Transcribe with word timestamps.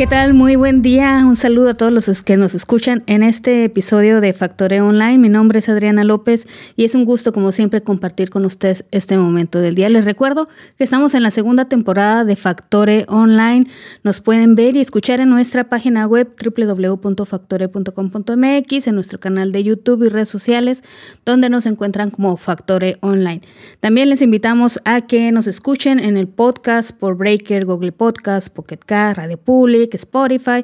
¿qué 0.00 0.06
tal? 0.06 0.32
Muy 0.32 0.56
buen 0.56 0.80
día. 0.80 1.22
Un 1.26 1.36
saludo 1.36 1.68
a 1.68 1.74
todos 1.74 1.92
los 1.92 2.22
que 2.22 2.38
nos 2.38 2.54
escuchan 2.54 3.02
en 3.06 3.22
este 3.22 3.64
episodio 3.64 4.22
de 4.22 4.32
Factoreo 4.32 4.86
Online. 4.86 5.18
Mi 5.18 5.28
nombre 5.28 5.58
es 5.58 5.68
Adriana 5.68 6.04
López 6.04 6.48
y 6.74 6.86
es 6.86 6.94
un 6.94 7.04
gusto, 7.04 7.34
como 7.34 7.52
siempre, 7.52 7.82
compartir 7.82 8.30
con 8.30 8.46
ustedes 8.46 8.86
este 8.92 9.18
momento 9.18 9.60
del 9.60 9.74
día. 9.74 9.90
Les 9.90 10.06
recuerdo 10.06 10.48
que 10.78 10.84
estamos 10.84 11.12
en 11.12 11.22
la 11.22 11.30
segunda 11.30 11.66
temporada 11.66 12.24
de 12.24 12.34
Factore 12.34 13.04
Online. 13.08 13.66
Nos 14.02 14.22
pueden 14.22 14.54
ver 14.54 14.74
y 14.74 14.80
escuchar 14.80 15.20
en 15.20 15.28
nuestra 15.28 15.64
página 15.64 16.06
web 16.06 16.34
www.factore.com.mx, 16.42 18.86
en 18.86 18.94
nuestro 18.94 19.20
canal 19.20 19.52
de 19.52 19.64
YouTube 19.64 20.04
y 20.04 20.08
redes 20.08 20.30
sociales, 20.30 20.82
donde 21.26 21.50
nos 21.50 21.66
encuentran 21.66 22.08
como 22.08 22.38
Factore 22.38 22.96
Online. 23.00 23.42
También 23.80 24.08
les 24.08 24.22
invitamos 24.22 24.80
a 24.86 25.02
que 25.02 25.30
nos 25.30 25.46
escuchen 25.46 26.00
en 26.00 26.16
el 26.16 26.26
podcast 26.26 26.92
por 26.92 27.18
Breaker, 27.18 27.66
Google 27.66 27.92
Podcast, 27.92 28.48
Pocket 28.48 28.78
Car, 28.78 29.18
Radio 29.18 29.36
Public 29.36 29.89
Spotify, 29.98 30.62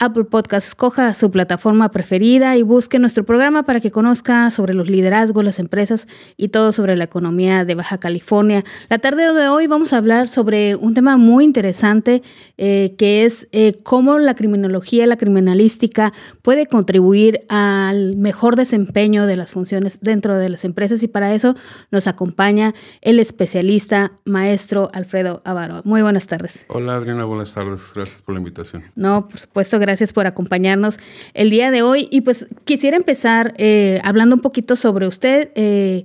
Apple 0.00 0.24
Podcast, 0.24 0.68
escoja 0.68 1.12
su 1.12 1.30
plataforma 1.30 1.90
preferida 1.90 2.56
y 2.56 2.62
busque 2.62 3.00
nuestro 3.00 3.24
programa 3.24 3.64
para 3.64 3.80
que 3.80 3.90
conozca 3.90 4.50
sobre 4.52 4.72
los 4.72 4.88
liderazgos, 4.88 5.44
las 5.44 5.58
empresas 5.58 6.06
y 6.36 6.48
todo 6.48 6.72
sobre 6.72 6.94
la 6.94 7.04
economía 7.04 7.64
de 7.64 7.74
Baja 7.74 7.98
California. 7.98 8.64
La 8.88 8.98
tarde 8.98 9.32
de 9.32 9.48
hoy 9.48 9.66
vamos 9.66 9.92
a 9.92 9.98
hablar 9.98 10.28
sobre 10.28 10.76
un 10.76 10.94
tema 10.94 11.16
muy 11.16 11.44
interesante 11.44 12.22
eh, 12.58 12.94
que 12.96 13.24
es 13.24 13.48
eh, 13.50 13.80
cómo 13.82 14.18
la 14.18 14.34
criminología, 14.36 15.06
la 15.08 15.16
criminalística 15.16 16.12
puede 16.42 16.66
contribuir 16.66 17.44
al 17.48 18.16
mejor 18.16 18.54
desempeño 18.54 19.26
de 19.26 19.36
las 19.36 19.50
funciones 19.50 19.98
dentro 20.00 20.38
de 20.38 20.48
las 20.48 20.64
empresas 20.64 21.02
y 21.02 21.08
para 21.08 21.34
eso 21.34 21.56
nos 21.90 22.06
acompaña 22.06 22.72
el 23.00 23.18
especialista 23.18 24.12
maestro 24.24 24.90
Alfredo 24.92 25.42
Avaro. 25.44 25.82
Muy 25.84 26.02
buenas 26.02 26.28
tardes. 26.28 26.64
Hola 26.68 26.94
Adriana, 26.94 27.24
buenas 27.24 27.52
tardes. 27.52 27.90
Gracias 27.94 28.22
por 28.22 28.34
la 28.34 28.38
invitación. 28.38 28.84
No, 28.94 29.28
por 29.28 29.40
supuesto, 29.40 29.78
gracias 29.78 29.87
por 30.12 30.26
acompañarnos 30.26 30.98
el 31.34 31.50
día 31.50 31.70
de 31.70 31.82
hoy. 31.82 32.08
Y 32.10 32.20
pues 32.20 32.46
quisiera 32.64 32.96
empezar 32.96 33.54
eh, 33.56 34.00
hablando 34.04 34.36
un 34.36 34.42
poquito 34.42 34.76
sobre 34.76 35.06
usted. 35.06 35.50
Eh, 35.54 36.04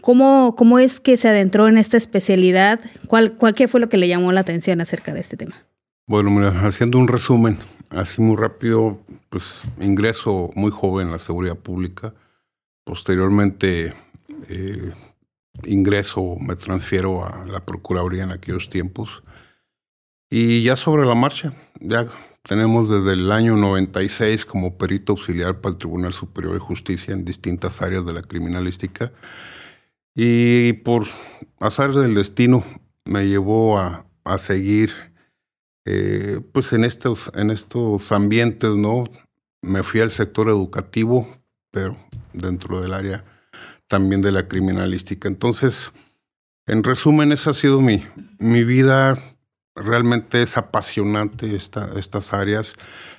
¿cómo, 0.00 0.54
¿Cómo 0.56 0.78
es 0.78 1.00
que 1.00 1.16
se 1.16 1.28
adentró 1.28 1.68
en 1.68 1.78
esta 1.78 1.96
especialidad? 1.96 2.80
¿Cuál, 3.06 3.36
cuál, 3.36 3.54
¿Qué 3.54 3.68
fue 3.68 3.80
lo 3.80 3.88
que 3.88 3.98
le 3.98 4.08
llamó 4.08 4.32
la 4.32 4.40
atención 4.40 4.80
acerca 4.80 5.12
de 5.12 5.20
este 5.20 5.36
tema? 5.36 5.54
Bueno, 6.06 6.30
mira, 6.30 6.66
haciendo 6.66 6.98
un 6.98 7.06
resumen, 7.06 7.58
así 7.90 8.20
muy 8.20 8.36
rápido, 8.36 8.98
pues 9.28 9.62
ingreso 9.80 10.50
muy 10.54 10.72
joven 10.72 11.06
en 11.06 11.12
la 11.12 11.18
seguridad 11.18 11.56
pública. 11.56 12.14
Posteriormente 12.84 13.92
eh, 14.48 14.92
ingreso, 15.64 16.36
me 16.40 16.56
transfiero 16.56 17.24
a 17.24 17.44
la 17.46 17.64
Procuraduría 17.64 18.24
en 18.24 18.32
aquellos 18.32 18.68
tiempos. 18.68 19.22
Y 20.30 20.62
ya 20.62 20.76
sobre 20.76 21.06
la 21.06 21.14
marcha, 21.14 21.52
ya 21.80 22.06
tenemos 22.42 22.88
desde 22.88 23.12
el 23.12 23.30
año 23.32 23.56
96 23.56 24.44
como 24.44 24.78
perito 24.78 25.12
auxiliar 25.12 25.60
para 25.60 25.72
el 25.72 25.78
Tribunal 25.78 26.12
Superior 26.12 26.54
de 26.54 26.60
Justicia 26.60 27.12
en 27.12 27.24
distintas 27.24 27.82
áreas 27.82 28.04
de 28.06 28.12
la 28.12 28.22
criminalística. 28.22 29.12
Y 30.14 30.72
por 30.74 31.06
azar 31.58 31.92
del 31.92 32.14
destino 32.14 32.64
me 33.04 33.26
llevó 33.28 33.78
a, 33.78 34.06
seguir 34.38 34.92
eh, 35.84 36.40
pues 36.52 36.72
en 36.72 36.84
estos, 36.84 37.32
en 37.34 37.50
estos 37.50 38.12
ambientes, 38.12 38.70
¿no? 38.76 39.04
Me 39.60 39.82
fui 39.82 40.00
al 40.00 40.12
sector 40.12 40.48
educativo, 40.48 41.28
pero 41.72 41.96
dentro 42.32 42.80
del 42.80 42.94
área 42.94 43.24
también 43.88 44.22
de 44.22 44.30
la 44.30 44.46
criminalística. 44.46 45.26
Entonces, 45.26 45.90
en 46.66 46.84
resumen, 46.84 47.32
esa 47.32 47.50
ha 47.50 47.54
sido 47.54 47.80
mi, 47.80 48.04
mi 48.38 48.62
vida 48.62 49.18
realmente 49.80 50.42
es 50.42 50.56
apasionante 50.56 51.54
esta, 51.56 51.98
estas 51.98 52.32
áreas. 52.32 52.74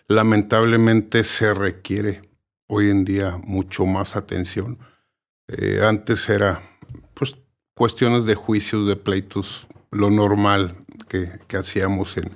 Lamentablemente 0.07 1.23
se 1.23 1.53
requiere 1.53 2.21
hoy 2.67 2.89
en 2.89 3.05
día 3.05 3.39
mucho 3.43 3.85
más 3.85 4.15
atención. 4.15 4.79
Eh, 5.47 5.81
antes 5.83 6.29
era 6.29 6.63
pues 7.13 7.37
cuestiones 7.75 8.25
de 8.25 8.35
juicios, 8.35 8.87
de 8.87 8.95
pleitos, 8.95 9.67
lo 9.91 10.09
normal 10.09 10.77
que, 11.09 11.57
hacíamos 11.57 12.15
en, 12.17 12.31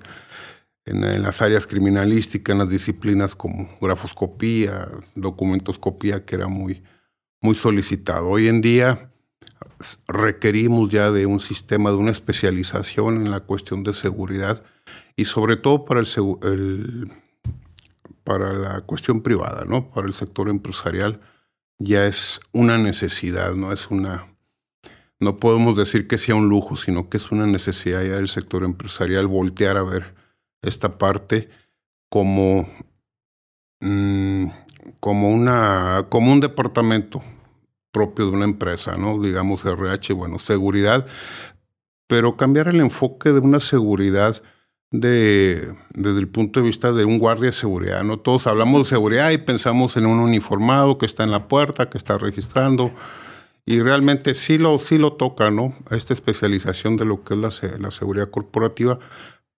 en, 0.85 1.23
las 1.23 1.41
áreas 1.41 1.65
criminalísticas, 1.65 2.51
en 2.51 2.59
las 2.59 2.69
disciplinas 2.69 3.35
como 3.35 3.77
grafoscopía, 3.79 4.89
documentoscopía, 5.15 6.25
que 6.25 6.35
era 6.35 6.47
muy, 6.47 6.83
muy 7.41 7.55
solicitado. 7.55 8.27
Hoy 8.27 8.49
en 8.49 8.59
día 8.59 9.11
requerimos 10.07 10.89
ya 10.89 11.11
de 11.11 11.25
un 11.25 11.39
sistema, 11.39 11.89
de 11.91 11.97
una 11.97 12.11
especialización 12.11 13.17
en 13.17 13.31
la 13.31 13.41
cuestión 13.41 13.83
de 13.83 13.93
seguridad 13.93 14.63
y 15.15 15.25
sobre 15.25 15.57
todo 15.57 15.85
para, 15.85 16.01
el, 16.01 17.11
para 18.23 18.53
la 18.53 18.81
cuestión 18.81 19.21
privada, 19.21 19.65
¿no? 19.65 19.89
para 19.89 20.07
el 20.07 20.13
sector 20.13 20.49
empresarial, 20.49 21.21
ya 21.77 22.05
es 22.05 22.39
una 22.51 22.77
necesidad, 22.77 23.53
no 23.53 23.71
es 23.71 23.89
una... 23.89 24.27
No 25.17 25.39
podemos 25.39 25.77
decir 25.77 26.07
que 26.07 26.17
sea 26.17 26.35
un 26.35 26.49
lujo, 26.49 26.75
sino 26.75 27.09
que 27.09 27.17
es 27.17 27.31
una 27.31 27.47
necesidad 27.47 28.03
ya 28.03 28.15
del 28.15 28.27
sector 28.27 28.63
empresarial 28.63 29.27
voltear 29.27 29.77
a 29.77 29.83
ver 29.83 30.13
esta 30.61 30.97
parte 30.97 31.49
como, 32.09 32.67
mm, 33.79 34.47
como, 34.99 35.29
una, 35.29 36.07
como 36.09 36.33
un 36.33 36.41
departamento 36.41 37.23
propio 37.95 38.25
de 38.25 38.31
una 38.31 38.43
empresa, 38.43 38.97
¿no? 38.97 39.21
Digamos 39.21 39.63
RH, 39.63 40.11
bueno, 40.11 40.37
seguridad, 40.37 41.07
pero 42.07 42.35
cambiar 42.35 42.67
el 42.67 42.81
enfoque 42.81 43.31
de 43.31 43.39
una 43.39 43.61
seguridad 43.61 44.43
de, 44.91 45.73
desde 45.93 46.19
el 46.19 46.27
punto 46.27 46.59
de 46.59 46.65
vista 46.65 46.91
de 46.91 47.05
un 47.05 47.19
guardia 47.19 47.45
de 47.45 47.53
seguridad, 47.53 48.03
¿no? 48.03 48.19
Todos 48.19 48.47
hablamos 48.47 48.81
de 48.81 48.89
seguridad 48.89 49.31
y 49.31 49.37
pensamos 49.37 49.95
en 49.95 50.07
un 50.07 50.19
uniformado 50.19 50.97
que 50.97 51.05
está 51.05 51.23
en 51.23 51.31
la 51.31 51.47
puerta, 51.47 51.89
que 51.89 51.97
está 51.97 52.17
registrando, 52.17 52.91
y 53.65 53.79
realmente 53.81 54.33
sí 54.33 54.57
lo, 54.57 54.77
sí 54.77 54.97
lo 54.97 55.13
toca, 55.13 55.49
¿no? 55.49 55.73
Esta 55.89 56.11
especialización 56.11 56.97
de 56.97 57.05
lo 57.05 57.23
que 57.23 57.35
es 57.35 57.39
la, 57.39 57.77
la 57.79 57.91
seguridad 57.91 58.29
corporativa, 58.29 58.99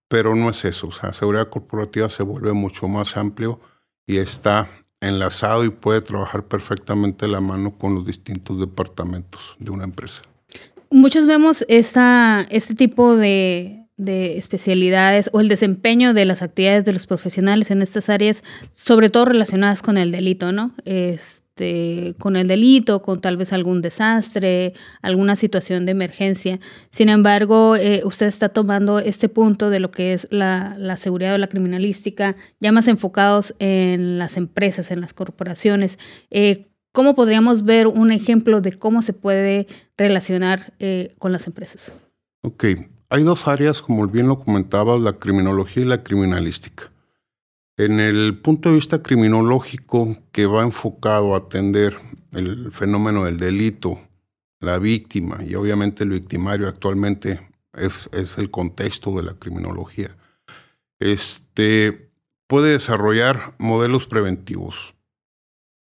pero 0.06 0.36
no 0.36 0.48
es 0.48 0.64
eso, 0.64 0.86
o 0.86 0.92
sea, 0.92 1.12
seguridad 1.12 1.48
corporativa 1.48 2.08
se 2.08 2.22
vuelve 2.22 2.52
mucho 2.52 2.86
más 2.86 3.16
amplio 3.16 3.58
y 4.06 4.18
está 4.18 4.70
enlazado 5.00 5.64
y 5.64 5.70
puede 5.70 6.00
trabajar 6.00 6.44
perfectamente 6.44 7.28
la 7.28 7.40
mano 7.40 7.76
con 7.78 7.94
los 7.94 8.06
distintos 8.06 8.58
departamentos 8.58 9.56
de 9.58 9.70
una 9.70 9.84
empresa. 9.84 10.22
Muchos 10.90 11.26
vemos 11.26 11.64
este 11.68 12.74
tipo 12.74 13.16
de, 13.16 13.86
de 13.96 14.38
especialidades 14.38 15.28
o 15.32 15.40
el 15.40 15.48
desempeño 15.48 16.14
de 16.14 16.24
las 16.24 16.40
actividades 16.40 16.84
de 16.84 16.94
los 16.94 17.06
profesionales 17.06 17.70
en 17.70 17.82
estas 17.82 18.08
áreas, 18.08 18.42
sobre 18.72 19.10
todo 19.10 19.26
relacionadas 19.26 19.82
con 19.82 19.98
el 19.98 20.12
delito, 20.12 20.52
¿no? 20.52 20.74
Es, 20.84 21.42
este, 21.58 22.14
con 22.18 22.36
el 22.36 22.46
delito, 22.46 23.02
con 23.02 23.20
tal 23.20 23.36
vez 23.36 23.52
algún 23.52 23.82
desastre, 23.82 24.74
alguna 25.02 25.34
situación 25.34 25.86
de 25.86 25.92
emergencia. 25.92 26.60
Sin 26.90 27.08
embargo, 27.08 27.74
eh, 27.74 28.02
usted 28.04 28.26
está 28.26 28.48
tomando 28.48 29.00
este 29.00 29.28
punto 29.28 29.68
de 29.70 29.80
lo 29.80 29.90
que 29.90 30.12
es 30.12 30.28
la, 30.30 30.96
seguridad 30.96 31.34
o 31.34 31.38
la 31.38 31.48
criminalística, 31.48 32.36
ya 32.60 32.70
más 32.70 32.86
enfocados 32.86 33.54
en 33.58 34.18
las 34.18 34.36
empresas, 34.36 34.90
en 34.90 35.00
las 35.00 35.14
corporaciones. 35.14 35.98
Eh, 36.30 36.66
¿Cómo 36.92 37.14
podríamos 37.14 37.64
ver 37.64 37.86
un 37.86 38.12
ejemplo 38.12 38.60
de 38.60 38.72
cómo 38.72 39.02
se 39.02 39.12
puede 39.12 39.66
relacionar 39.96 40.74
eh, 40.78 41.14
con 41.18 41.32
las 41.32 41.46
empresas? 41.46 41.92
Ok, 42.42 42.64
hay 43.10 43.22
dos 43.24 43.48
áreas, 43.48 43.82
como 43.82 44.06
bien 44.06 44.28
lo 44.28 44.38
comentabas, 44.38 45.00
la 45.00 45.14
criminología 45.14 45.82
y 45.82 45.86
la 45.86 46.02
criminalística. 46.02 46.90
En 47.78 48.00
el 48.00 48.36
punto 48.36 48.70
de 48.70 48.74
vista 48.74 49.04
criminológico, 49.04 50.18
que 50.32 50.46
va 50.46 50.64
enfocado 50.64 51.34
a 51.34 51.38
atender 51.38 51.96
el 52.32 52.72
fenómeno 52.72 53.24
del 53.24 53.38
delito, 53.38 54.00
la 54.58 54.80
víctima 54.80 55.44
y 55.44 55.54
obviamente 55.54 56.02
el 56.02 56.10
victimario 56.10 56.66
actualmente 56.66 57.40
es, 57.74 58.10
es 58.12 58.36
el 58.36 58.50
contexto 58.50 59.12
de 59.12 59.22
la 59.22 59.34
criminología, 59.34 60.16
este, 60.98 62.10
puede 62.48 62.72
desarrollar 62.72 63.54
modelos 63.58 64.08
preventivos. 64.08 64.96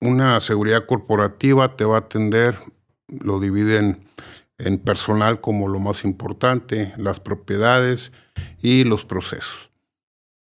Una 0.00 0.40
seguridad 0.40 0.86
corporativa 0.86 1.76
te 1.76 1.84
va 1.84 1.94
a 1.94 2.00
atender, 2.00 2.58
lo 3.06 3.38
dividen 3.38 4.04
en 4.58 4.78
personal 4.78 5.40
como 5.40 5.68
lo 5.68 5.78
más 5.78 6.02
importante, 6.02 6.92
las 6.96 7.20
propiedades 7.20 8.10
y 8.60 8.82
los 8.82 9.04
procesos. 9.04 9.70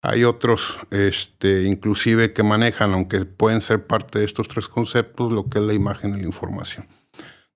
Hay 0.04 0.24
otros, 0.24 0.80
este, 0.90 1.64
inclusive, 1.64 2.34
que 2.34 2.42
manejan, 2.42 2.94
aunque 2.94 3.24
pueden 3.26 3.62
ser 3.62 3.86
parte 3.86 4.20
de 4.20 4.26
estos 4.26 4.48
tres 4.48 4.68
conceptos, 4.68 5.32
lo 5.32 5.48
que 5.48 5.60
es 5.60 5.64
la 5.64 5.74
imagen 5.74 6.16
y 6.16 6.22
la 6.22 6.26
información. 6.26 6.88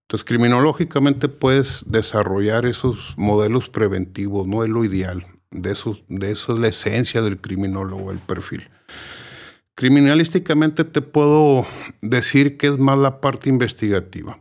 Entonces, 0.04 0.24
criminológicamente 0.26 1.28
puedes 1.28 1.84
desarrollar 1.88 2.68
esos 2.68 3.16
modelos 3.18 3.70
preventivos, 3.70 4.46
no 4.48 4.64
es 4.64 4.70
lo 4.70 4.86
ideal. 4.86 5.26
De, 5.50 5.72
esos, 5.72 6.04
de 6.08 6.32
eso 6.32 6.54
es 6.54 6.60
la 6.60 6.68
esencia 6.68 7.24
del 7.24 7.42
criminólogo, 7.42 8.12
el 8.12 8.20
perfil. 8.20 8.70
Criminalísticamente 9.74 10.84
te 10.84 11.02
puedo 11.02 11.66
decir 12.02 12.58
que 12.58 12.68
es 12.68 12.78
más 12.78 13.00
la 13.00 13.20
parte 13.22 13.50
investigativa. 13.50 14.40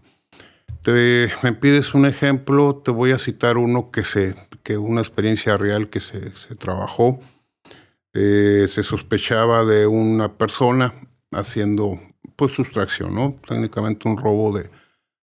Te, 0.83 1.31
me 1.43 1.55
pides 1.55 1.95
un 1.95 2.05
ejemplo, 2.05 2.83
te 2.85 2.91
voy 2.91 3.13
a 3.13 3.19
citar 3.19 3.57
uno 3.57 3.91
que 3.91 4.05
se, 4.05 4.37
que 4.63 4.77
una 4.77 5.01
experiencia 5.01 5.57
real 5.57 5.89
que 5.89 6.01
se, 6.01 6.37
se 6.37 6.55
trabajó 6.57 7.21
Eh, 8.15 8.67
se 8.69 8.85
sospechaba 8.85 9.65
de 9.65 9.89
una 9.89 10.39
persona 10.39 10.95
haciendo 11.33 12.01
pues 12.37 12.53
sustracción, 12.53 13.15
¿no? 13.15 13.37
Técnicamente 13.47 14.09
un 14.09 14.17
robo 14.17 14.57
de, 14.57 14.71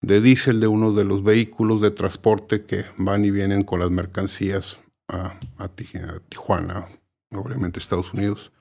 de 0.00 0.20
diésel 0.20 0.60
de 0.60 0.68
uno 0.68 0.92
de 0.92 1.04
los 1.04 1.24
vehículos 1.24 1.80
de 1.80 1.90
transporte 1.90 2.64
que 2.64 2.86
van 2.96 3.24
y 3.24 3.32
vienen 3.32 3.64
con 3.64 3.80
las 3.80 3.90
mercancías 3.90 4.80
a, 5.08 5.38
a 5.58 5.68
Tijuana, 6.28 6.88
obviamente 7.32 7.80
Estados 7.80 8.12
Unidos. 8.14 8.52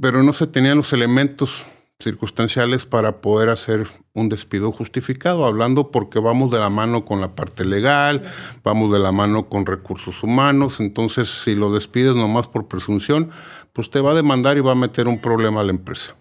Pero 0.00 0.22
no 0.22 0.32
se 0.32 0.46
tenían 0.46 0.76
los 0.76 0.92
elementos 0.92 1.64
circunstanciales 2.00 2.86
para 2.86 3.20
poder 3.20 3.48
hacer 3.48 3.88
un 4.12 4.28
despido 4.28 4.72
justificado, 4.72 5.44
hablando 5.44 5.90
porque 5.90 6.18
vamos 6.18 6.50
de 6.50 6.58
la 6.58 6.70
mano 6.70 7.04
con 7.04 7.20
la 7.20 7.34
parte 7.34 7.64
legal, 7.64 8.24
vamos 8.62 8.92
de 8.92 8.98
la 8.98 9.12
mano 9.12 9.48
con 9.48 9.64
recursos 9.66 10.22
humanos, 10.22 10.80
entonces 10.80 11.28
si 11.28 11.54
lo 11.54 11.72
despides 11.72 12.14
nomás 12.14 12.48
por 12.48 12.68
presunción, 12.68 13.30
pues 13.72 13.90
te 13.90 14.00
va 14.00 14.12
a 14.12 14.14
demandar 14.14 14.56
y 14.56 14.60
va 14.60 14.72
a 14.72 14.76
meter 14.76 15.08
un 15.08 15.18
problema 15.18 15.60
a 15.60 15.64
la 15.64 15.70
empresa. 15.70 16.14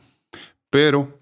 Pero 0.69 1.19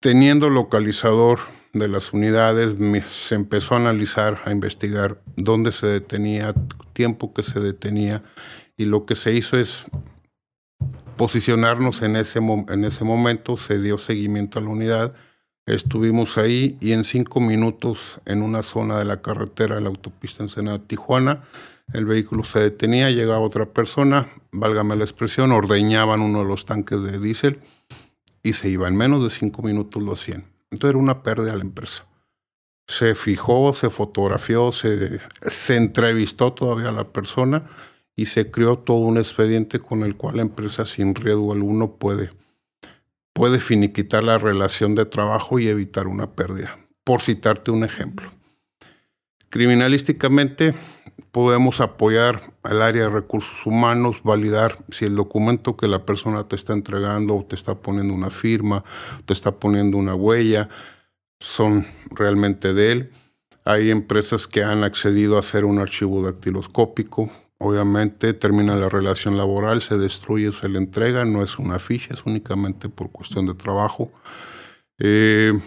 teniendo 0.00 0.50
localizador 0.50 1.40
de 1.72 1.88
las 1.88 2.12
unidades, 2.12 2.76
se 3.06 3.34
empezó 3.34 3.74
a 3.74 3.78
analizar, 3.78 4.40
a 4.44 4.52
investigar 4.52 5.20
dónde 5.36 5.72
se 5.72 5.86
detenía, 5.86 6.54
tiempo 6.92 7.32
que 7.34 7.42
se 7.42 7.60
detenía, 7.60 8.22
y 8.76 8.84
lo 8.84 9.06
que 9.06 9.16
se 9.16 9.32
hizo 9.32 9.58
es 9.58 9.86
posicionarnos 11.18 12.00
en 12.00 12.16
ese, 12.16 12.38
en 12.38 12.84
ese 12.84 13.04
momento, 13.04 13.58
se 13.58 13.78
dio 13.78 13.98
seguimiento 13.98 14.58
a 14.58 14.62
la 14.62 14.70
unidad, 14.70 15.14
estuvimos 15.66 16.38
ahí 16.38 16.78
y 16.80 16.92
en 16.92 17.04
cinco 17.04 17.40
minutos 17.40 18.20
en 18.24 18.40
una 18.40 18.62
zona 18.62 18.98
de 18.98 19.04
la 19.04 19.20
carretera 19.20 19.74
de 19.74 19.82
la 19.82 19.88
autopista 19.88 20.42
Ensenada-Tijuana, 20.42 21.42
el 21.92 22.04
vehículo 22.04 22.44
se 22.44 22.60
detenía, 22.60 23.10
llegaba 23.10 23.40
otra 23.40 23.66
persona, 23.66 24.28
válgame 24.52 24.96
la 24.96 25.04
expresión, 25.04 25.52
ordeñaban 25.52 26.20
uno 26.20 26.40
de 26.40 26.44
los 26.44 26.66
tanques 26.66 27.02
de 27.02 27.18
diésel 27.18 27.60
y 28.42 28.52
se 28.54 28.68
iba. 28.68 28.88
En 28.88 28.96
menos 28.96 29.22
de 29.22 29.30
cinco 29.30 29.62
minutos 29.62 30.02
lo 30.02 30.12
hacían. 30.12 30.44
Entonces 30.70 30.90
era 30.90 30.98
una 30.98 31.22
pérdida 31.22 31.52
a 31.52 31.56
la 31.56 31.62
empresa. 31.62 32.04
Se 32.86 33.14
fijó, 33.14 33.72
se 33.72 33.88
fotografió, 33.88 34.70
se, 34.72 35.20
se 35.42 35.76
entrevistó 35.76 36.52
todavía 36.52 36.90
a 36.90 36.92
la 36.92 37.04
persona 37.04 37.64
y 38.18 38.26
se 38.26 38.50
creó 38.50 38.80
todo 38.80 38.96
un 38.96 39.16
expediente 39.16 39.78
con 39.78 40.02
el 40.02 40.16
cual 40.16 40.38
la 40.38 40.42
empresa 40.42 40.84
sin 40.84 41.14
riesgo 41.14 41.52
alguno 41.52 41.92
puede, 41.92 42.30
puede 43.32 43.60
finiquitar 43.60 44.24
la 44.24 44.38
relación 44.38 44.96
de 44.96 45.06
trabajo 45.06 45.60
y 45.60 45.68
evitar 45.68 46.08
una 46.08 46.32
pérdida. 46.32 46.80
Por 47.04 47.22
citarte 47.22 47.70
un 47.70 47.84
ejemplo. 47.84 48.32
Criminalísticamente 49.50 50.74
podemos 51.30 51.80
apoyar 51.80 52.52
al 52.64 52.82
área 52.82 53.04
de 53.04 53.10
recursos 53.10 53.64
humanos, 53.64 54.16
validar 54.24 54.84
si 54.90 55.04
el 55.04 55.14
documento 55.14 55.76
que 55.76 55.86
la 55.86 56.04
persona 56.04 56.48
te 56.48 56.56
está 56.56 56.72
entregando 56.72 57.36
o 57.36 57.44
te 57.44 57.54
está 57.54 57.76
poniendo 57.76 58.14
una 58.14 58.30
firma, 58.30 58.82
te 59.26 59.32
está 59.32 59.60
poniendo 59.60 59.96
una 59.96 60.16
huella, 60.16 60.68
son 61.38 61.86
realmente 62.10 62.74
de 62.74 62.90
él. 62.90 63.12
Hay 63.64 63.92
empresas 63.92 64.48
que 64.48 64.64
han 64.64 64.82
accedido 64.82 65.36
a 65.36 65.38
hacer 65.38 65.64
un 65.64 65.78
archivo 65.78 66.20
dactiloscópico. 66.20 67.30
Obviamente 67.60 68.34
termina 68.34 68.76
la 68.76 68.88
relación 68.88 69.36
laboral, 69.36 69.80
se 69.80 69.98
destruye, 69.98 70.52
se 70.52 70.68
le 70.68 70.78
entrega, 70.78 71.24
no 71.24 71.42
es 71.42 71.58
una 71.58 71.80
ficha, 71.80 72.14
es 72.14 72.24
únicamente 72.24 72.88
por 72.88 73.10
cuestión 73.10 73.46
de 73.46 73.54
trabajo. 73.54 74.12
Eh, 74.98 75.58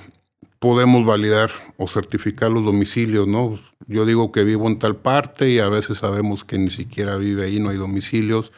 podemos 0.60 1.06
validar 1.06 1.52
o 1.78 1.88
certificar 1.88 2.50
los 2.52 2.64
domicilios, 2.64 3.28
¿no? 3.28 3.60
Yo 3.88 4.06
digo 4.06 4.32
que 4.32 4.44
vivo 4.44 4.68
en 4.68 4.80
tal 4.80 4.96
parte 4.96 5.50
y 5.50 5.60
a 5.60 5.68
veces 5.68 5.98
sabemos 5.98 6.46
que 6.46 6.58
ni 6.58 6.70
siquiera 6.70 7.18
vive 7.18 7.46
ahí, 7.46 7.60
no 7.60 7.72
hay 7.72 7.78
domicilios. 7.78 8.54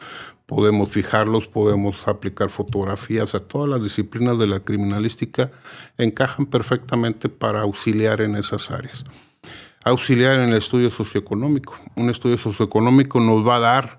Podemos 0.46 0.90
fijarlos, 0.90 1.48
podemos 1.48 2.06
aplicar 2.06 2.50
fotografías, 2.50 3.34
o 3.34 3.42
todas 3.42 3.68
las 3.68 3.82
disciplinas 3.82 4.38
de 4.38 4.46
la 4.46 4.60
criminalística 4.60 5.50
encajan 5.96 6.46
perfectamente 6.46 7.30
para 7.30 7.62
auxiliar 7.62 8.20
en 8.20 8.36
esas 8.36 8.70
áreas. 8.70 9.04
Auxiliar 9.84 10.38
en 10.38 10.48
el 10.48 10.56
estudio 10.56 10.90
socioeconómico. 10.90 11.78
Un 11.94 12.08
estudio 12.08 12.38
socioeconómico 12.38 13.20
nos 13.20 13.46
va 13.46 13.56
a 13.56 13.60
dar 13.60 13.98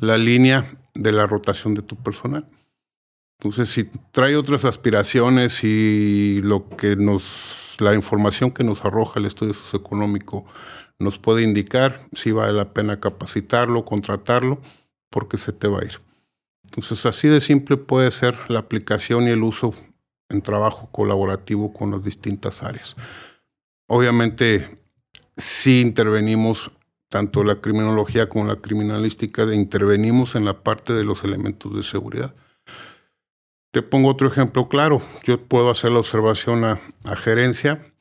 la 0.00 0.16
línea 0.16 0.78
de 0.94 1.12
la 1.12 1.26
rotación 1.26 1.74
de 1.74 1.82
tu 1.82 1.94
personal. 1.96 2.48
Entonces, 3.38 3.68
si 3.68 3.84
trae 4.12 4.34
otras 4.34 4.64
aspiraciones 4.64 5.62
y 5.62 6.40
lo 6.42 6.70
que 6.70 6.96
nos, 6.96 7.76
la 7.80 7.94
información 7.94 8.50
que 8.50 8.64
nos 8.64 8.82
arroja 8.84 9.20
el 9.20 9.26
estudio 9.26 9.52
socioeconómico 9.52 10.46
nos 10.98 11.18
puede 11.18 11.42
indicar 11.42 12.08
si 12.14 12.32
vale 12.32 12.54
la 12.54 12.72
pena 12.72 12.98
capacitarlo, 12.98 13.84
contratarlo, 13.84 14.62
porque 15.10 15.36
se 15.36 15.52
te 15.52 15.68
va 15.68 15.80
a 15.80 15.84
ir. 15.84 16.00
Entonces, 16.64 17.04
así 17.04 17.28
de 17.28 17.42
simple 17.42 17.76
puede 17.76 18.10
ser 18.10 18.50
la 18.50 18.60
aplicación 18.60 19.24
y 19.24 19.30
el 19.32 19.42
uso 19.42 19.74
en 20.30 20.40
trabajo 20.40 20.88
colaborativo 20.90 21.74
con 21.74 21.90
las 21.90 22.02
distintas 22.02 22.62
áreas. 22.62 22.96
Obviamente, 23.86 24.85
si 25.36 25.80
intervenimos 25.80 26.70
tanto 27.08 27.44
la 27.44 27.60
criminología 27.60 28.28
como 28.28 28.46
la 28.46 28.56
criminalística, 28.56 29.42
intervenimos 29.54 30.34
en 30.34 30.44
la 30.44 30.62
parte 30.62 30.92
de 30.92 31.04
los 31.04 31.24
elementos 31.24 31.74
de 31.74 31.82
seguridad. 31.82 32.34
Te 33.70 33.82
pongo 33.82 34.08
otro 34.08 34.28
ejemplo 34.28 34.68
claro. 34.68 35.02
Yo 35.24 35.40
puedo 35.40 35.70
hacer 35.70 35.92
la 35.92 36.00
observación 36.00 36.64
a, 36.64 36.80
gerencia 37.16 37.92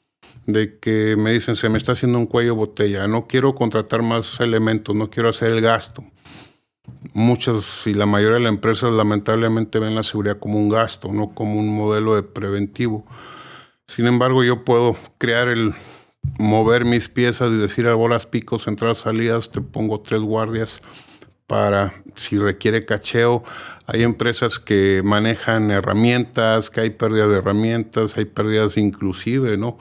de 0.46 0.80
que 0.80 1.16
me 1.18 1.32
dicen, 1.34 1.56
se 1.56 1.70
me 1.70 1.78
está 1.78 1.92
haciendo 1.92 2.18
un 2.18 2.28
cuello 2.28 2.56
botella, 2.56 3.08
no 3.08 3.28
quiero 3.28 3.56
contratar 3.56 4.02
más 4.02 4.40
elementos, 4.40 4.96
no 4.96 5.10
quiero 5.10 5.30
hacer 5.30 5.52
el 5.52 5.62
gasto. 5.62 6.04
Muchas 7.14 7.88
y 7.88 7.94
la 7.94 8.06
mayoría 8.06 8.36
de 8.36 8.44
las 8.44 8.54
empresas 8.54 8.92
lamentablemente 8.92 9.80
ven 9.80 9.96
la 9.96 10.04
seguridad 10.04 10.40
como 10.40 10.60
un 10.60 10.70
gasto, 10.70 11.12
no 11.12 11.34
como 11.34 11.60
un 11.60 11.76
modelo 11.76 12.16
de 12.16 12.24
preventivo. 12.24 13.06
Sin 13.88 14.06
embargo, 14.08 14.44
yo 14.44 14.64
puedo 14.64 14.96
crear 15.18 15.48
el, 15.48 15.74
mover 16.38 16.86
mis 16.86 17.10
piezas 17.10 17.52
y 17.52 17.58
decir 17.58 17.88
a 17.88 17.94
bolas 17.94 18.26
picos, 18.26 18.68
entradas, 18.68 19.00
salidas, 19.00 19.52
te 19.52 19.62
pongo 19.62 20.02
tres 20.02 20.22
guardias 20.22 20.82
para 21.48 21.94
si 22.16 22.38
requiere 22.38 22.86
cacheo. 22.86 23.44
Hay 23.86 24.04
empresas 24.04 24.60
que 24.60 25.02
manejan 25.04 25.72
herramientas, 25.72 26.70
que 26.70 26.82
hay 26.82 26.90
pérdidas 26.92 27.30
de 27.30 27.38
herramientas, 27.38 28.18
hay 28.18 28.26
pérdidas 28.26 28.78
inclusive, 28.78 29.58
¿no? 29.58 29.78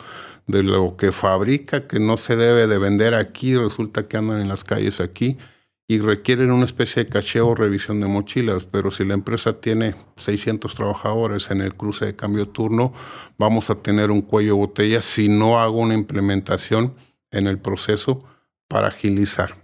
De 0.46 0.62
lo 0.62 0.96
que 0.96 1.10
fabrica, 1.10 1.86
que 1.86 2.00
no 2.00 2.16
se 2.16 2.36
debe 2.36 2.66
de 2.66 2.78
vender 2.78 3.14
aquí, 3.14 3.56
resulta 3.56 4.08
que 4.08 4.16
andan 4.18 4.40
en 4.40 4.48
las 4.48 4.62
calles 4.62 5.00
aquí 5.00 5.38
y 5.86 5.98
requieren 5.98 6.50
una 6.50 6.64
especie 6.64 7.04
de 7.04 7.10
cacheo 7.10 7.48
o 7.48 7.54
revisión 7.54 8.00
de 8.00 8.06
mochilas, 8.06 8.64
pero 8.64 8.90
si 8.90 9.04
la 9.04 9.14
empresa 9.14 9.60
tiene 9.60 9.94
600 10.16 10.74
trabajadores 10.74 11.50
en 11.50 11.60
el 11.60 11.74
cruce 11.74 12.06
de 12.06 12.16
cambio 12.16 12.48
turno, 12.48 12.94
vamos 13.36 13.68
a 13.68 13.76
tener 13.76 14.10
un 14.10 14.22
cuello 14.22 14.56
botella 14.56 15.02
si 15.02 15.28
no 15.28 15.60
hago 15.60 15.78
una 15.78 15.94
implementación 15.94 16.94
en 17.30 17.46
el 17.46 17.58
proceso 17.58 18.24
para 18.66 18.88
agilizar. 18.88 19.56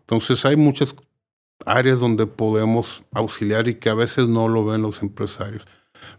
Entonces 0.00 0.44
hay 0.44 0.56
muchas 0.56 0.94
áreas 1.64 2.00
donde 2.00 2.26
podemos 2.26 3.02
auxiliar 3.12 3.68
y 3.68 3.76
que 3.76 3.88
a 3.88 3.94
veces 3.94 4.26
no 4.26 4.48
lo 4.48 4.66
ven 4.66 4.82
los 4.82 5.00
empresarios. 5.00 5.64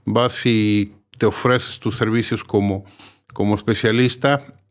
Vas 0.03 0.45
y 0.45 0.95
te 1.19 1.27
ofreces 1.27 1.79
tus 1.79 1.97
servicios 1.97 2.43
como, 2.43 2.85
como 3.33 3.53
especialista 3.53 4.62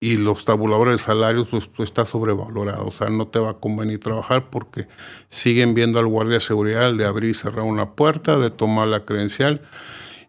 y 0.00 0.16
los 0.16 0.44
tabuladores 0.44 0.98
de 0.98 1.04
salarios 1.04 1.48
pues, 1.48 1.66
pues, 1.66 1.88
está 1.88 2.04
sobrevalorado, 2.04 2.86
o 2.86 2.92
sea, 2.92 3.08
no 3.08 3.28
te 3.28 3.38
va 3.38 3.50
a 3.50 3.60
convenir 3.60 3.98
trabajar 3.98 4.48
porque 4.50 4.86
siguen 5.28 5.74
viendo 5.74 5.98
al 5.98 6.06
guardia 6.06 6.34
de 6.34 6.40
seguridad 6.40 6.94
de 6.94 7.04
abrir 7.04 7.30
y 7.30 7.34
cerrar 7.34 7.64
una 7.64 7.94
puerta, 7.94 8.38
de 8.38 8.50
tomar 8.50 8.88
la 8.88 9.04
credencial 9.04 9.62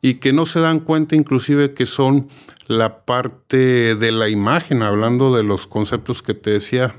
y 0.01 0.15
que 0.15 0.33
no 0.33 0.45
se 0.45 0.59
dan 0.59 0.79
cuenta 0.79 1.15
inclusive 1.15 1.73
que 1.73 1.85
son 1.85 2.29
la 2.67 3.05
parte 3.05 3.95
de 3.95 4.11
la 4.11 4.29
imagen, 4.29 4.81
hablando 4.81 5.35
de 5.35 5.43
los 5.43 5.67
conceptos 5.67 6.23
que 6.23 6.33
te 6.33 6.51
decía, 6.51 6.95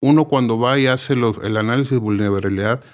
uno 0.00 0.26
cuando 0.26 0.58
va 0.58 0.78
y 0.78 0.86
hace 0.86 1.14
el 1.14 1.56
análisis 1.56 1.92
de 1.92 1.98
vulnerabilidad, 1.98 2.84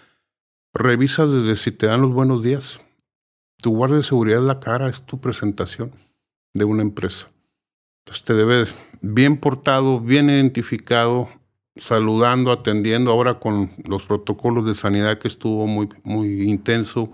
revisas 0.73 1.31
desde 1.31 1.57
si 1.57 1.73
te 1.73 1.87
dan 1.87 2.00
los 2.02 2.12
buenos 2.12 2.43
días. 2.43 2.81
Tu 3.62 3.71
guardia 3.71 3.99
de 3.99 4.02
seguridad 4.02 4.40
es 4.40 4.45
la 4.45 4.61
cara, 4.61 4.88
es 4.88 5.04
tu 5.04 5.21
presentación 5.21 5.93
de 6.54 6.64
una 6.64 6.83
empresa. 6.83 7.34
Entonces 8.05 8.25
te 8.25 8.35
debes 8.35 8.75
bien 9.01 9.39
portado, 9.39 9.99
bien 9.99 10.29
identificado, 10.29 11.31
saludando, 11.77 12.53
atendiendo, 12.53 13.11
ahora 13.11 13.39
con 13.41 13.73
los 13.89 14.05
protocolos 14.05 14.67
de 14.67 14.75
sanidad 14.75 15.19
que 15.19 15.29
estuvo 15.29 15.67
muy, 15.67 15.89
muy 16.03 16.43
intenso. 16.43 17.11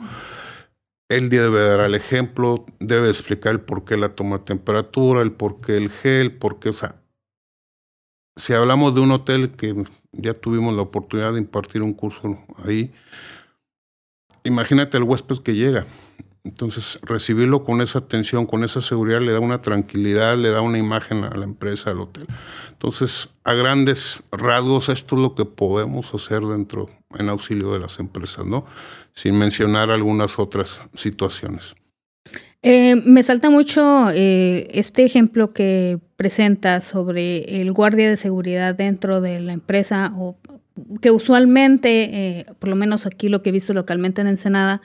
Él 1.09 1.31
debe 1.31 1.61
dar 1.61 1.81
el 1.83 1.95
ejemplo, 1.95 2.67
debe 2.81 3.09
explicar 3.09 3.53
el 3.53 3.61
por 3.61 3.85
qué 3.85 3.97
la 3.97 4.17
toma 4.17 4.39
de 4.39 4.45
temperatura, 4.45 5.23
el 5.23 5.31
por 5.31 5.61
qué 5.61 5.77
el 5.77 5.91
gel, 5.91 6.37
por 6.37 6.59
qué, 6.59 6.71
o 6.71 6.73
sea, 6.73 6.97
si 8.37 8.53
hablamos 8.53 8.93
de 8.95 9.01
un 9.01 9.13
hotel 9.13 9.53
que 9.53 9.85
ya 10.11 10.35
tuvimos 10.35 10.75
la 10.75 10.83
oportunidad 10.83 11.35
de 11.35 11.39
impartir 11.39 11.83
un 11.83 11.95
curso 11.95 12.37
ahí, 12.65 12.93
imagínate 14.43 14.97
el 14.97 15.05
huésped 15.05 15.39
que 15.39 15.55
llega 15.55 15.87
Entonces, 16.43 16.99
recibirlo 17.03 17.65
con 17.65 17.83
esa 17.83 17.99
atención, 17.99 18.47
con 18.47 18.65
esa 18.65 18.81
seguridad, 18.81 19.21
le 19.21 19.33
da 19.33 19.41
una 19.41 19.61
tranquilidad, 19.61 20.39
le 20.39 20.49
da 20.49 20.63
una 20.63 20.79
imagen 20.79 21.25
a 21.25 21.37
la 21.37 21.45
empresa, 21.45 21.91
al 21.91 22.01
hotel. 22.01 22.27
Entonces, 22.71 23.29
a 23.45 23.53
grandes 23.53 24.23
rasgos, 24.33 24.89
esto 24.89 25.17
es 25.17 25.23
lo 25.23 25.35
que 25.35 25.45
podemos 25.45 26.15
hacer 26.15 26.41
dentro, 26.43 26.89
en 27.19 27.29
auxilio 27.29 27.73
de 27.75 27.81
las 27.81 27.99
empresas, 27.99 28.47
¿no? 28.47 28.65
Sin 29.13 29.39
mencionar 29.39 29.91
algunas 29.91 30.39
otras 30.39 30.81
situaciones. 30.95 31.75
Eh, 32.63 32.97
me 33.07 33.23
salta 33.23 33.49
mucho 33.49 34.11
eh, 34.11 34.69
este 34.73 35.05
ejemplo 35.05 35.53
que 35.53 35.99
presenta 36.17 36.83
sobre 36.83 37.61
el 37.61 37.73
guardia 37.73 38.09
de 38.11 38.19
seguridad 38.19 38.75
dentro 38.75 39.21
de 39.23 39.41
la 39.41 39.53
empresa, 39.53 40.13
o 40.17 40.37
que 41.01 41.11
usualmente, 41.11 42.39
eh, 42.39 42.47
por 42.59 42.69
lo 42.69 42.77
menos 42.77 43.07
aquí 43.07 43.29
lo 43.29 43.43
que 43.43 43.49
he 43.49 43.53
visto 43.53 43.73
localmente 43.73 44.21
en 44.21 44.27
Ensenada, 44.27 44.83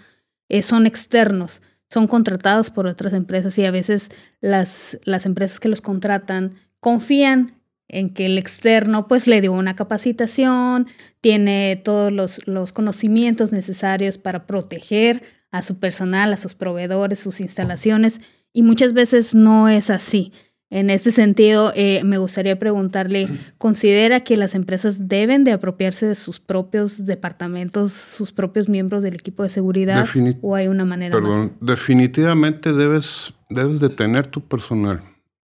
son 0.62 0.86
externos, 0.86 1.62
son 1.90 2.08
contratados 2.08 2.70
por 2.70 2.88
otras 2.88 3.14
empresas 3.14 3.58
y 3.58 3.66
a 3.66 3.72
veces 3.72 4.10
las, 4.42 5.00
las 5.06 5.26
empresas 5.26 5.60
que 5.60 5.70
los 5.70 5.82
contratan 5.82 6.56
confían 6.80 7.62
en 7.88 8.14
que 8.14 8.26
el 8.26 8.38
externo 8.38 9.08
pues 9.08 9.28
le 9.28 9.42
dio 9.42 9.54
una 9.54 9.76
capacitación, 9.76 10.88
tiene 11.22 11.82
todos 11.84 12.12
los, 12.12 12.48
los, 12.48 12.74
conocimientos 12.74 13.52
necesarios 13.52 14.18
para 14.18 14.48
proteger 14.48 15.24
a 15.52 15.62
su 15.62 15.80
personal, 15.80 16.34
a 16.34 16.38
sus 16.38 16.56
proveedores, 16.56 17.20
sus 17.20 17.40
instalaciones, 17.40 18.22
y 18.52 18.64
muchas 18.64 18.94
veces 18.94 19.36
no 19.36 19.70
es 19.70 19.90
así. 19.90 20.32
En 20.76 20.90
este 20.90 21.14
sentido, 21.14 21.72
eh, 21.74 22.04
me 22.04 22.18
gustaría 22.18 22.60
preguntarle, 22.60 23.30
¿considera 23.58 24.26
que 24.26 24.36
las 24.36 24.56
empresas 24.56 25.08
deben 25.08 25.46
de 25.46 25.54
apropiarse 25.54 26.06
de 26.06 26.16
sus 26.16 26.42
propios 26.42 27.06
departamentos, 27.06 27.94
sus 27.94 28.34
propios 28.34 28.68
miembros 28.68 29.02
del 29.02 29.14
equipo 29.14 29.44
de 29.44 29.50
seguridad? 29.50 30.06
¿O 30.42 30.54
hay 30.54 30.68
una 30.68 30.84
manera 30.84 31.16
Perdón, 31.16 31.54
definitivamente 31.62 32.74
debes, 32.74 33.34
debes 33.50 33.80
de 33.80 33.88
tener 33.88 34.28
tu 34.28 34.42
personal 34.42 35.00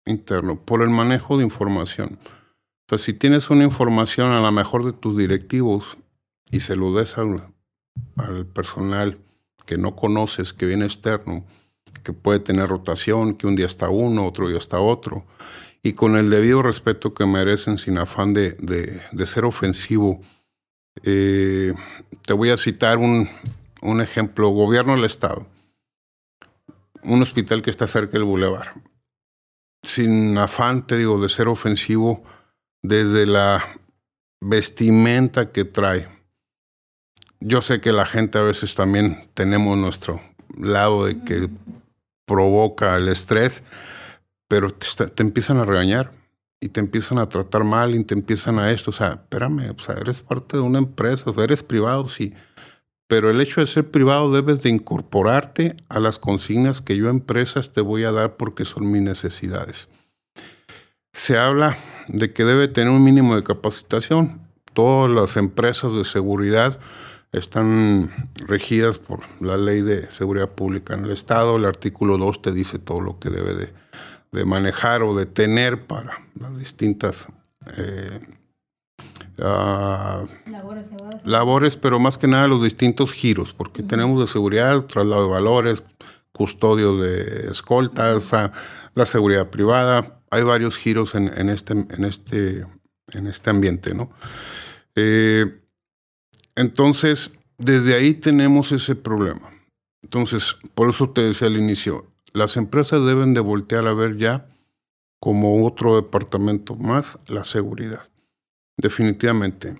interno 0.06 0.58
por 0.58 0.82
el 0.82 0.88
manejo 0.88 1.36
de 1.36 1.44
información. 1.44 2.18
O 2.90 2.96
si 2.96 3.12
tienes 3.12 3.50
una 3.50 3.64
información 3.64 4.32
a 4.32 4.40
la 4.40 4.50
mejor 4.50 4.86
de 4.86 4.94
tus 4.94 5.18
directivos 5.18 5.98
y 6.50 6.60
se 6.60 6.76
lo 6.76 6.94
des 6.94 7.18
al, 7.18 7.44
al 8.16 8.46
personal 8.46 9.18
que 9.66 9.76
no 9.76 9.96
conoces, 9.96 10.54
que 10.54 10.64
viene 10.64 10.86
externo, 10.86 11.44
que 12.02 12.12
puede 12.12 12.40
tener 12.40 12.68
rotación, 12.68 13.34
que 13.34 13.46
un 13.46 13.56
día 13.56 13.66
está 13.66 13.88
uno, 13.90 14.26
otro 14.26 14.48
día 14.48 14.58
está 14.58 14.80
otro, 14.80 15.24
y 15.82 15.92
con 15.94 16.16
el 16.16 16.30
debido 16.30 16.62
respeto 16.62 17.14
que 17.14 17.26
merecen 17.26 17.78
sin 17.78 17.98
afán 17.98 18.34
de, 18.34 18.52
de, 18.60 19.26
ser 19.26 19.44
ofensivo. 19.44 20.20
Eh, 21.02 21.72
te 22.26 22.32
voy 22.32 22.50
a 22.50 22.56
citar 22.56 22.98
un, 22.98 23.28
un 23.80 24.00
ejemplo, 24.00 24.48
gobierno 24.48 24.94
del 24.94 25.04
Estado, 25.04 25.46
un 27.02 27.22
hospital 27.22 27.62
que 27.62 27.70
está 27.70 27.86
cerca 27.86 28.12
del 28.12 28.24
bulevar. 28.24 28.74
Sin 29.82 30.36
afán, 30.36 30.86
te 30.86 30.98
digo, 30.98 31.20
de 31.20 31.28
ser 31.30 31.48
ofensivo, 31.48 32.22
desde 32.82 33.26
la 33.26 33.64
vestimenta 34.40 35.52
que 35.52 35.64
trae. 35.64 36.08
Yo 37.40 37.62
sé 37.62 37.80
que 37.80 37.92
la 37.92 38.04
gente 38.04 38.38
a 38.38 38.42
veces 38.42 38.74
también 38.74 39.28
tenemos 39.32 39.78
nuestro 39.78 40.20
lado 40.58 41.06
de 41.06 41.22
que 41.22 41.48
provoca 42.30 42.96
el 42.96 43.08
estrés, 43.08 43.64
pero 44.46 44.72
te, 44.72 45.20
empiezan 45.20 45.56
a 45.56 45.64
regañar 45.64 46.12
y 46.60 46.68
te 46.68 46.78
empiezan 46.78 47.18
a 47.18 47.28
tratar 47.28 47.64
mal 47.64 47.92
y 47.92 48.04
te 48.04 48.14
empiezan 48.14 48.60
a 48.60 48.70
esto. 48.70 48.90
O 48.90 48.92
sea, 48.92 49.14
espérame, 49.14 49.74
o 49.76 49.82
sea, 49.82 49.96
eres 49.96 50.22
parte 50.22 50.56
de 50.56 50.62
una 50.62 50.78
empresa, 50.78 51.28
o 51.28 51.42
eres 51.42 51.64
privado, 51.64 52.08
sí. 52.08 52.32
Pero 53.08 53.30
el 53.30 53.40
hecho 53.40 53.60
de 53.60 53.66
ser 53.66 53.90
privado 53.90 54.30
debes 54.30 54.62
de 54.62 54.70
incorporarte 54.70 55.76
a 55.88 55.98
las 55.98 56.20
consignas 56.20 56.80
que 56.80 56.96
yo 56.96 57.08
empresas 57.08 57.72
te 57.72 57.80
voy 57.80 58.04
a 58.04 58.12
dar 58.12 58.36
porque 58.36 58.64
son 58.64 58.88
mis 58.88 59.02
necesidades. 59.02 59.88
Se 61.12 61.36
habla 61.36 61.76
de 62.06 62.32
que 62.32 62.44
debe 62.44 62.68
tener 62.68 62.92
un 62.92 63.02
mínimo 63.02 63.34
de 63.34 63.42
capacitación. 63.42 64.40
Todas 64.72 65.10
las 65.10 65.36
empresas 65.36 65.96
de 65.96 66.04
seguridad 66.04 66.78
están 67.32 68.10
regidas 68.34 68.98
por 68.98 69.20
la 69.40 69.56
ley 69.56 69.82
de 69.82 70.10
seguridad 70.10 70.50
pública 70.50 70.94
en 70.94 71.04
el 71.04 71.12
Estado. 71.12 71.56
El 71.56 71.64
artículo 71.64 72.18
2 72.18 72.42
te 72.42 72.52
dice 72.52 72.78
todo 72.78 73.00
lo 73.00 73.18
que 73.18 73.30
debe 73.30 73.72
de, 74.32 74.44
manejar 74.44 75.02
o 75.02 75.14
de 75.14 75.26
tener 75.26 75.86
para 75.86 76.18
las 76.38 76.56
distintas 76.58 77.28
eh, 77.76 78.20
ah, 79.42 80.24
labores, 81.24 81.76
pero 81.76 81.98
más 81.98 82.16
que 82.18 82.28
nada 82.28 82.48
los 82.48 82.62
distintos 82.62 83.12
giros, 83.12 83.52
porque 83.54 83.82
tenemos 83.82 84.20
de 84.20 84.26
seguridad, 84.26 84.84
traslado 84.86 85.24
de 85.24 85.30
valores, 85.30 85.82
custodio 86.32 86.96
de 86.98 87.50
escoltas, 87.50 88.30
la 88.94 89.06
seguridad 89.06 89.50
privada. 89.50 90.20
Hay 90.30 90.42
varios 90.42 90.76
giros 90.76 91.14
en, 91.14 91.48
este, 91.48 91.72
en, 91.72 92.04
este, 92.04 92.66
en 93.12 93.26
este 93.26 93.50
ambiente, 93.50 93.94
¿no? 93.94 94.10
Eh, 94.94 95.59
entonces, 96.56 97.38
desde 97.58 97.94
ahí 97.94 98.14
tenemos 98.14 98.72
ese 98.72 98.94
problema. 98.94 99.50
Entonces, 100.02 100.56
por 100.74 100.90
eso 100.90 101.10
te 101.10 101.22
decía 101.22 101.48
al 101.48 101.56
inicio, 101.56 102.06
las 102.32 102.56
empresas 102.56 103.04
deben 103.04 103.34
de 103.34 103.40
voltear 103.40 103.86
a 103.86 103.94
ver 103.94 104.16
ya 104.16 104.46
como 105.20 105.66
otro 105.66 105.96
departamento 105.96 106.74
más 106.74 107.18
la 107.26 107.44
seguridad. 107.44 108.08
Definitivamente. 108.76 109.76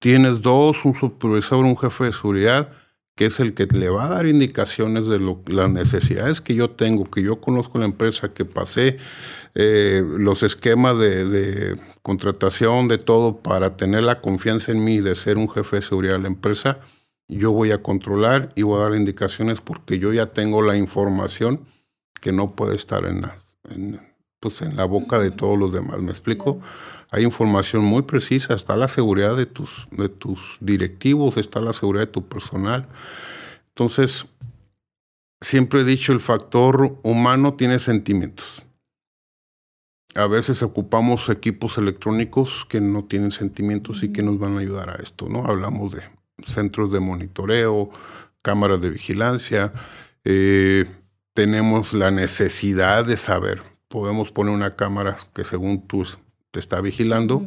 Tienes 0.00 0.42
dos, 0.42 0.84
un 0.84 0.94
supervisor, 0.94 1.64
un 1.64 1.76
jefe 1.76 2.04
de 2.04 2.12
seguridad, 2.12 2.72
que 3.18 3.26
es 3.26 3.40
el 3.40 3.52
que 3.52 3.66
le 3.66 3.88
va 3.88 4.04
a 4.04 4.08
dar 4.10 4.26
indicaciones 4.26 5.08
de 5.08 5.18
las 5.48 5.68
necesidades 5.68 6.40
que 6.40 6.54
yo 6.54 6.70
tengo, 6.70 7.04
que 7.04 7.20
yo 7.20 7.40
conozco 7.40 7.80
la 7.80 7.86
empresa, 7.86 8.32
que 8.32 8.44
pasé 8.44 8.98
eh, 9.56 10.04
los 10.18 10.44
esquemas 10.44 11.00
de, 11.00 11.76
contratación, 12.02 12.86
de 12.86 12.98
todo, 12.98 13.38
para 13.38 13.76
tener 13.76 14.04
la 14.04 14.20
confianza 14.20 14.70
en 14.70 14.84
mí 14.84 15.00
de 15.00 15.16
ser 15.16 15.36
un 15.36 15.50
jefe 15.50 15.74
de 15.74 15.82
seguridad 15.82 16.12
de 16.12 16.20
la 16.20 16.28
empresa, 16.28 16.78
yo 17.26 17.50
voy 17.50 17.72
a 17.72 17.82
controlar 17.82 18.52
y 18.54 18.62
voy 18.62 18.78
a 18.78 18.84
dar 18.84 18.94
indicaciones 18.94 19.60
porque 19.62 19.98
yo 19.98 20.12
ya 20.12 20.26
tengo 20.26 20.62
la 20.62 20.76
información 20.76 21.66
que 22.20 22.30
no 22.30 22.54
puede 22.54 22.76
estar 22.76 23.04
en 23.04 23.22
la, 23.22 23.36
pues 24.38 24.62
en 24.62 24.76
la 24.76 24.84
boca 24.84 25.18
de 25.18 25.32
todos 25.32 25.58
los 25.58 25.72
demás. 25.72 25.98
¿Me 25.98 26.10
explico? 26.10 26.60
Hay 27.10 27.24
información 27.24 27.82
muy 27.84 28.02
precisa, 28.02 28.54
está 28.54 28.76
la 28.76 28.88
seguridad 28.88 29.36
de 29.36 29.46
tus, 29.46 29.88
de 29.90 30.08
tus 30.08 30.58
directivos, 30.60 31.36
está 31.36 31.60
la 31.60 31.72
seguridad 31.72 32.06
de 32.06 32.12
tu 32.12 32.28
personal. 32.28 32.86
Entonces, 33.68 34.26
siempre 35.40 35.80
he 35.80 35.84
dicho, 35.84 36.12
el 36.12 36.20
factor 36.20 36.98
humano 37.02 37.54
tiene 37.54 37.78
sentimientos. 37.78 38.62
A 40.14 40.26
veces 40.26 40.62
ocupamos 40.62 41.28
equipos 41.28 41.78
electrónicos 41.78 42.66
que 42.68 42.80
no 42.80 43.04
tienen 43.04 43.30
sentimientos 43.30 44.02
y 44.02 44.12
que 44.12 44.22
nos 44.22 44.38
van 44.38 44.56
a 44.56 44.60
ayudar 44.60 44.90
a 44.90 45.02
esto, 45.02 45.28
¿no? 45.28 45.46
Hablamos 45.46 45.92
de 45.92 46.02
centros 46.44 46.90
de 46.92 47.00
monitoreo, 47.00 47.90
cámaras 48.42 48.80
de 48.80 48.90
vigilancia. 48.90 49.72
Eh, 50.24 50.86
tenemos 51.34 51.92
la 51.92 52.10
necesidad 52.10 53.04
de 53.04 53.16
saber. 53.16 53.62
Podemos 53.88 54.32
poner 54.32 54.52
una 54.52 54.76
cámara 54.76 55.16
que 55.34 55.44
según 55.44 55.86
tú 55.86 56.04
te 56.50 56.60
está 56.60 56.80
vigilando 56.80 57.46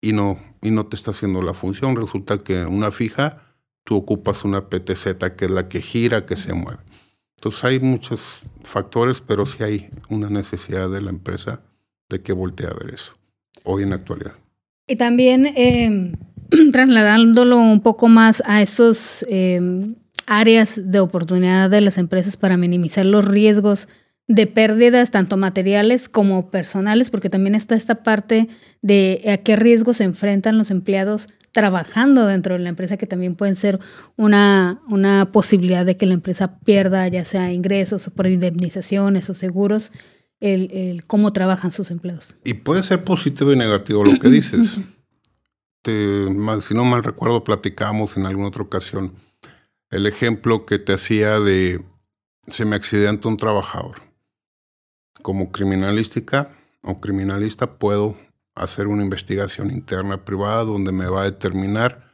y, 0.00 0.12
no, 0.12 0.38
y 0.62 0.70
no 0.70 0.86
te 0.86 0.96
está 0.96 1.10
haciendo 1.10 1.42
la 1.42 1.54
función. 1.54 1.96
Resulta 1.96 2.38
que 2.38 2.60
en 2.60 2.68
una 2.68 2.90
fija 2.90 3.42
tú 3.84 3.96
ocupas 3.96 4.44
una 4.44 4.68
PTZ 4.68 5.16
que 5.36 5.44
es 5.46 5.50
la 5.50 5.68
que 5.68 5.80
gira, 5.80 6.26
que 6.26 6.36
se 6.36 6.54
mueve. 6.54 6.80
Entonces 7.36 7.64
hay 7.64 7.80
muchos 7.80 8.40
factores, 8.62 9.20
pero 9.20 9.44
sí 9.44 9.62
hay 9.62 9.90
una 10.08 10.30
necesidad 10.30 10.90
de 10.90 11.02
la 11.02 11.10
empresa 11.10 11.60
de 12.08 12.22
que 12.22 12.32
voltee 12.32 12.66
a 12.66 12.72
ver 12.72 12.94
eso, 12.94 13.12
hoy 13.64 13.82
en 13.82 13.90
la 13.90 13.96
actualidad. 13.96 14.34
Y 14.86 14.96
también 14.96 15.46
eh, 15.46 16.12
trasladándolo 16.72 17.58
un 17.58 17.80
poco 17.80 18.08
más 18.08 18.42
a 18.46 18.62
esos 18.62 19.24
eh, 19.28 19.60
áreas 20.26 20.80
de 20.90 21.00
oportunidad 21.00 21.70
de 21.70 21.80
las 21.80 21.98
empresas 21.98 22.36
para 22.36 22.56
minimizar 22.56 23.04
los 23.04 23.24
riesgos 23.24 23.88
de 24.26 24.46
pérdidas 24.46 25.10
tanto 25.10 25.36
materiales 25.36 26.08
como 26.08 26.50
personales, 26.50 27.10
porque 27.10 27.28
también 27.28 27.54
está 27.54 27.74
esta 27.74 28.02
parte 28.02 28.48
de 28.80 29.22
a 29.26 29.36
qué 29.38 29.56
riesgos 29.56 29.98
se 29.98 30.04
enfrentan 30.04 30.56
los 30.56 30.70
empleados 30.70 31.28
trabajando 31.52 32.26
dentro 32.26 32.54
de 32.54 32.60
la 32.60 32.70
empresa, 32.70 32.96
que 32.96 33.06
también 33.06 33.36
pueden 33.36 33.54
ser 33.54 33.78
una, 34.16 34.80
una 34.88 35.30
posibilidad 35.30 35.86
de 35.86 35.96
que 35.96 36.06
la 36.06 36.14
empresa 36.14 36.58
pierda 36.60 37.06
ya 37.08 37.24
sea 37.24 37.52
ingresos 37.52 38.10
por 38.14 38.26
indemnizaciones 38.26 39.30
o 39.30 39.34
seguros 39.34 39.92
el, 40.40 41.04
cómo 41.06 41.32
trabajan 41.32 41.70
sus 41.70 41.90
empleados. 41.90 42.36
Y 42.44 42.54
puede 42.54 42.82
ser 42.82 43.04
positivo 43.04 43.52
y 43.52 43.56
negativo 43.56 44.04
lo 44.04 44.18
que 44.18 44.28
dices. 44.28 44.80
si 45.84 46.74
no 46.74 46.84
mal 46.84 47.04
recuerdo, 47.04 47.44
platicamos 47.44 48.16
en 48.16 48.26
alguna 48.26 48.48
otra 48.48 48.62
ocasión 48.62 49.14
el 49.90 50.06
ejemplo 50.06 50.66
que 50.66 50.78
te 50.78 50.92
hacía 50.92 51.38
de 51.38 51.82
se 52.46 52.64
me 52.64 52.76
accidenta 52.76 53.28
un 53.28 53.36
trabajador. 53.36 54.02
Como 55.24 55.50
criminalística 55.50 56.50
o 56.82 57.00
criminalista 57.00 57.78
puedo 57.78 58.14
hacer 58.54 58.88
una 58.88 59.02
investigación 59.02 59.70
interna 59.70 60.24
privada 60.24 60.64
donde 60.64 60.92
me 60.92 61.06
va 61.06 61.22
a 61.22 61.24
determinar 61.24 62.12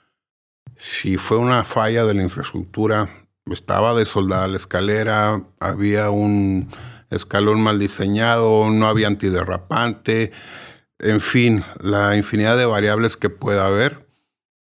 si 0.76 1.16
fue 1.18 1.36
una 1.36 1.64
falla 1.64 2.06
de 2.06 2.14
la 2.14 2.22
infraestructura 2.22 3.20
estaba 3.52 3.94
desoldada 3.94 4.48
la 4.48 4.56
escalera, 4.56 5.44
había 5.58 6.10
un 6.10 6.70
escalón 7.10 7.60
mal 7.60 7.78
diseñado, 7.78 8.70
no 8.70 8.86
había 8.86 9.08
antiderrapante, 9.08 10.30
en 10.98 11.20
fin, 11.20 11.64
la 11.80 12.16
infinidad 12.16 12.56
de 12.56 12.66
variables 12.66 13.16
que 13.16 13.30
pueda 13.30 13.66
haber. 13.66 14.06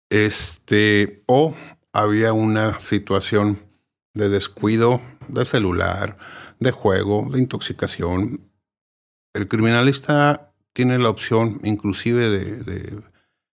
Este, 0.09 1.23
o 1.26 1.54
había 1.92 2.32
una 2.32 2.80
situación 2.80 3.62
de 4.14 4.28
descuido 4.28 5.00
de 5.28 5.44
celular, 5.44 6.16
de 6.61 6.71
juego, 6.71 7.29
de 7.31 7.40
intoxicación. 7.40 8.49
El 9.35 9.49
criminalista 9.49 10.52
tiene 10.73 10.99
la 10.99 11.11
opción, 11.11 11.61
inclusive 11.64 12.31
de, 12.31 13.02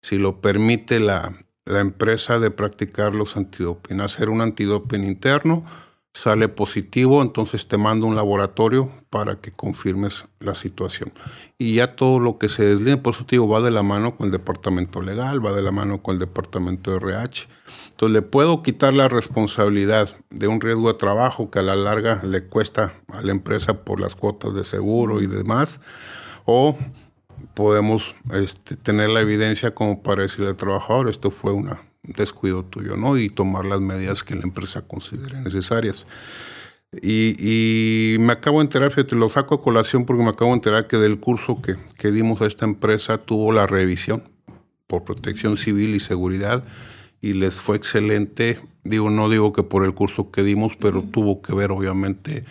si 0.02 0.18
lo 0.18 0.40
permite 0.40 1.00
la, 1.00 1.46
la, 1.66 1.80
empresa, 1.80 2.40
de 2.40 2.52
practicar 2.52 3.16
los 3.16 3.36
antidoping, 3.36 4.02
hacer 4.02 4.30
un 4.30 4.42
antidoping 4.42 5.04
interno 5.04 5.66
sale 6.14 6.50
positivo, 6.50 7.22
entonces 7.22 7.68
te 7.68 7.78
mando 7.78 8.06
un 8.06 8.16
laboratorio 8.16 8.92
para 9.10 9.40
que 9.40 9.52
confirmes 9.52 10.26
la 10.40 10.54
situación. 10.54 11.14
Y 11.58 11.76
ya 11.76 11.96
todo 11.96 12.20
lo 12.20 12.38
que 12.38 12.50
se 12.50 12.64
desline 12.66 13.02
positivo 13.02 13.48
va 13.48 13.62
de 13.62 13.72
la 13.72 13.82
mano 13.82 14.18
con 14.18 14.26
el 14.26 14.32
departamento 14.32 15.02
legal, 15.02 15.44
va 15.46 15.54
de 15.54 15.62
la 15.62 15.72
mano 15.72 16.02
con 16.04 16.14
el 16.14 16.20
departamento 16.20 16.92
de 16.92 16.98
RH. 16.98 17.48
Entonces 17.92 18.14
le 18.14 18.22
puedo 18.22 18.62
quitar 18.62 18.94
la 18.94 19.08
responsabilidad 19.08 20.10
de 20.30 20.48
un 20.48 20.60
riesgo 20.60 20.92
de 20.92 21.00
trabajo 21.00 21.50
que 21.50 21.60
a 21.60 21.64
la 21.64 21.76
larga 21.76 22.22
le 22.24 22.44
cuesta 22.46 22.94
a 23.08 23.22
la 23.22 23.32
empresa 23.32 23.84
por 23.86 24.02
las 24.02 24.16
cuotas 24.16 24.54
de 24.54 24.64
seguro 24.64 25.22
y 25.22 25.28
demás, 25.28 25.80
o 26.46 26.78
podemos 27.54 28.16
este, 28.34 28.76
tener 28.76 29.10
la 29.10 29.22
evidencia 29.22 29.74
como 29.74 30.04
para 30.04 30.24
decirle 30.24 30.50
al 30.50 30.58
trabajador, 30.58 31.10
esto 31.10 31.32
fue 31.32 31.54
una 31.54 31.91
descuido 32.14 32.64
tuyo, 32.64 32.98
¿no? 32.98 33.18
Y 33.18 33.30
tomar 33.30 33.66
las 33.66 33.82
medidas 33.82 34.24
que 34.24 34.36
la 34.36 34.44
empresa 34.44 34.82
considere 34.82 35.40
necesarias. 35.42 36.08
Y, 37.02 38.18
me 38.20 38.34
acabo 38.34 38.60
de 38.60 38.66
enterar, 38.66 38.92
fíjate, 38.92 39.16
lo 39.16 39.30
saco 39.30 39.56
a 39.56 39.62
colación 39.62 40.06
porque 40.06 40.24
me 40.24 40.30
acabo 40.30 40.52
de 40.52 40.56
enterar 40.56 40.88
que 40.88 40.98
del 40.98 41.20
curso 41.20 41.62
que, 41.62 41.78
que 41.98 42.12
dimos 42.12 42.42
a 42.42 42.48
esta 42.48 42.66
empresa 42.66 43.18
tuvo 43.18 43.54
la 43.54 43.66
revisión 43.66 44.24
por 44.88 45.06
protección 45.06 45.56
civil 45.56 45.96
y 45.96 46.02
seguridad 46.02 46.66
y 47.22 47.34
les 47.34 47.62
fue 47.62 47.78
excelente. 47.78 48.60
Digo, 48.84 49.10
no 49.10 49.30
digo 49.30 49.54
que 49.54 49.64
por 49.64 49.86
el 49.86 49.94
curso 49.94 50.32
que 50.32 50.44
dimos, 50.44 50.74
pero 50.78 51.02
tuvo 51.02 51.42
que 51.42 51.54
ver, 51.54 51.72
obviamente, 51.72 52.44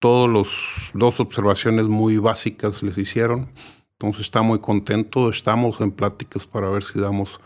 todos 0.00 0.28
los 0.28 0.48
dos 0.94 1.20
observaciones 1.20 1.84
muy 1.84 2.16
básicas 2.16 2.82
les 2.82 2.98
hicieron. 2.98 3.50
Entonces 3.92 4.22
está 4.22 4.42
muy 4.42 4.58
contento. 4.58 5.28
Estamos 5.28 5.80
en 5.80 5.92
pláticas 5.92 6.46
para 6.46 6.70
ver 6.70 6.82
si 6.82 6.98
damos 6.98 7.38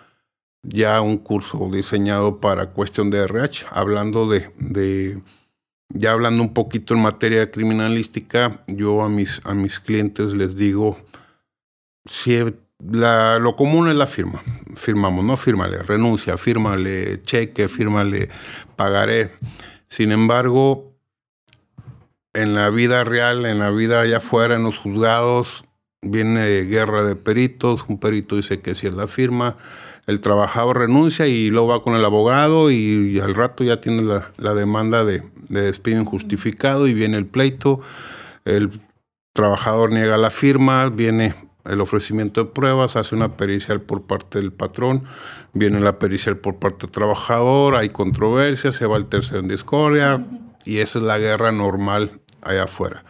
ya 0.64 1.00
un 1.00 1.18
curso 1.18 1.68
diseñado 1.72 2.40
para 2.40 2.70
cuestión 2.70 3.10
de 3.10 3.18
RH, 3.18 3.66
hablando 3.70 4.28
de, 4.28 4.50
de, 4.58 5.20
ya 5.90 6.12
hablando 6.12 6.42
un 6.42 6.54
poquito 6.54 6.94
en 6.94 7.02
materia 7.02 7.50
criminalística, 7.50 8.64
yo 8.66 9.02
a 9.02 9.08
mis, 9.08 9.40
a 9.44 9.54
mis 9.54 9.80
clientes 9.80 10.32
les 10.32 10.56
digo, 10.56 10.98
si 12.06 12.38
la, 12.78 13.38
lo 13.38 13.56
común 13.56 13.88
es 13.88 13.96
la 13.96 14.06
firma, 14.06 14.42
firmamos, 14.76 15.24
no 15.24 15.36
fírmale, 15.36 15.78
renuncia, 15.78 16.36
fírmale 16.36 17.22
cheque, 17.22 17.68
fírmale 17.68 18.28
pagaré. 18.76 19.32
Sin 19.88 20.12
embargo, 20.12 20.94
en 22.32 22.54
la 22.54 22.68
vida 22.70 23.04
real, 23.04 23.46
en 23.46 23.58
la 23.58 23.70
vida 23.70 24.00
allá 24.00 24.16
afuera, 24.18 24.56
en 24.56 24.64
los 24.64 24.76
juzgados, 24.76 25.64
viene 26.02 26.62
guerra 26.62 27.04
de 27.04 27.16
peritos, 27.16 27.84
un 27.88 27.98
perito 27.98 28.36
dice 28.36 28.60
que 28.60 28.74
si 28.74 28.86
es 28.86 28.94
la 28.94 29.06
firma, 29.06 29.56
el 30.06 30.20
trabajador 30.20 30.78
renuncia 30.78 31.26
y 31.26 31.50
luego 31.50 31.68
va 31.68 31.82
con 31.82 31.94
el 31.94 32.04
abogado 32.04 32.70
y, 32.70 33.18
al 33.20 33.34
rato 33.34 33.64
ya 33.64 33.80
tiene 33.80 34.02
la, 34.02 34.54
demanda 34.54 35.04
de, 35.04 35.22
despido 35.48 36.00
injustificado 36.00 36.86
y 36.86 36.94
viene 36.94 37.16
el 37.16 37.26
pleito, 37.26 37.80
el 38.44 38.70
trabajador 39.32 39.92
niega 39.92 40.16
la 40.16 40.30
firma, 40.30 40.90
viene 40.90 41.34
el 41.64 41.80
ofrecimiento 41.80 42.44
de 42.44 42.50
pruebas, 42.50 42.96
hace 42.96 43.14
una 43.14 43.36
pericial 43.36 43.80
por 43.80 44.02
parte 44.02 44.38
del 44.38 44.52
patrón, 44.52 45.04
viene 45.54 45.80
la 45.80 45.98
pericial 45.98 46.36
por 46.36 46.56
parte 46.56 46.86
del 46.86 46.90
trabajador, 46.90 47.76
hay 47.76 47.88
controversia, 47.88 48.72
se 48.72 48.86
va 48.86 48.98
el 48.98 49.06
tercero 49.06 49.40
en 49.40 49.48
discordia 49.48 50.24
y 50.66 50.78
esa 50.78 50.98
es 50.98 51.04
la 51.04 51.18
guerra 51.18 51.52
normal 51.52 52.20
allá 52.42 52.64
afuera. 52.64 53.04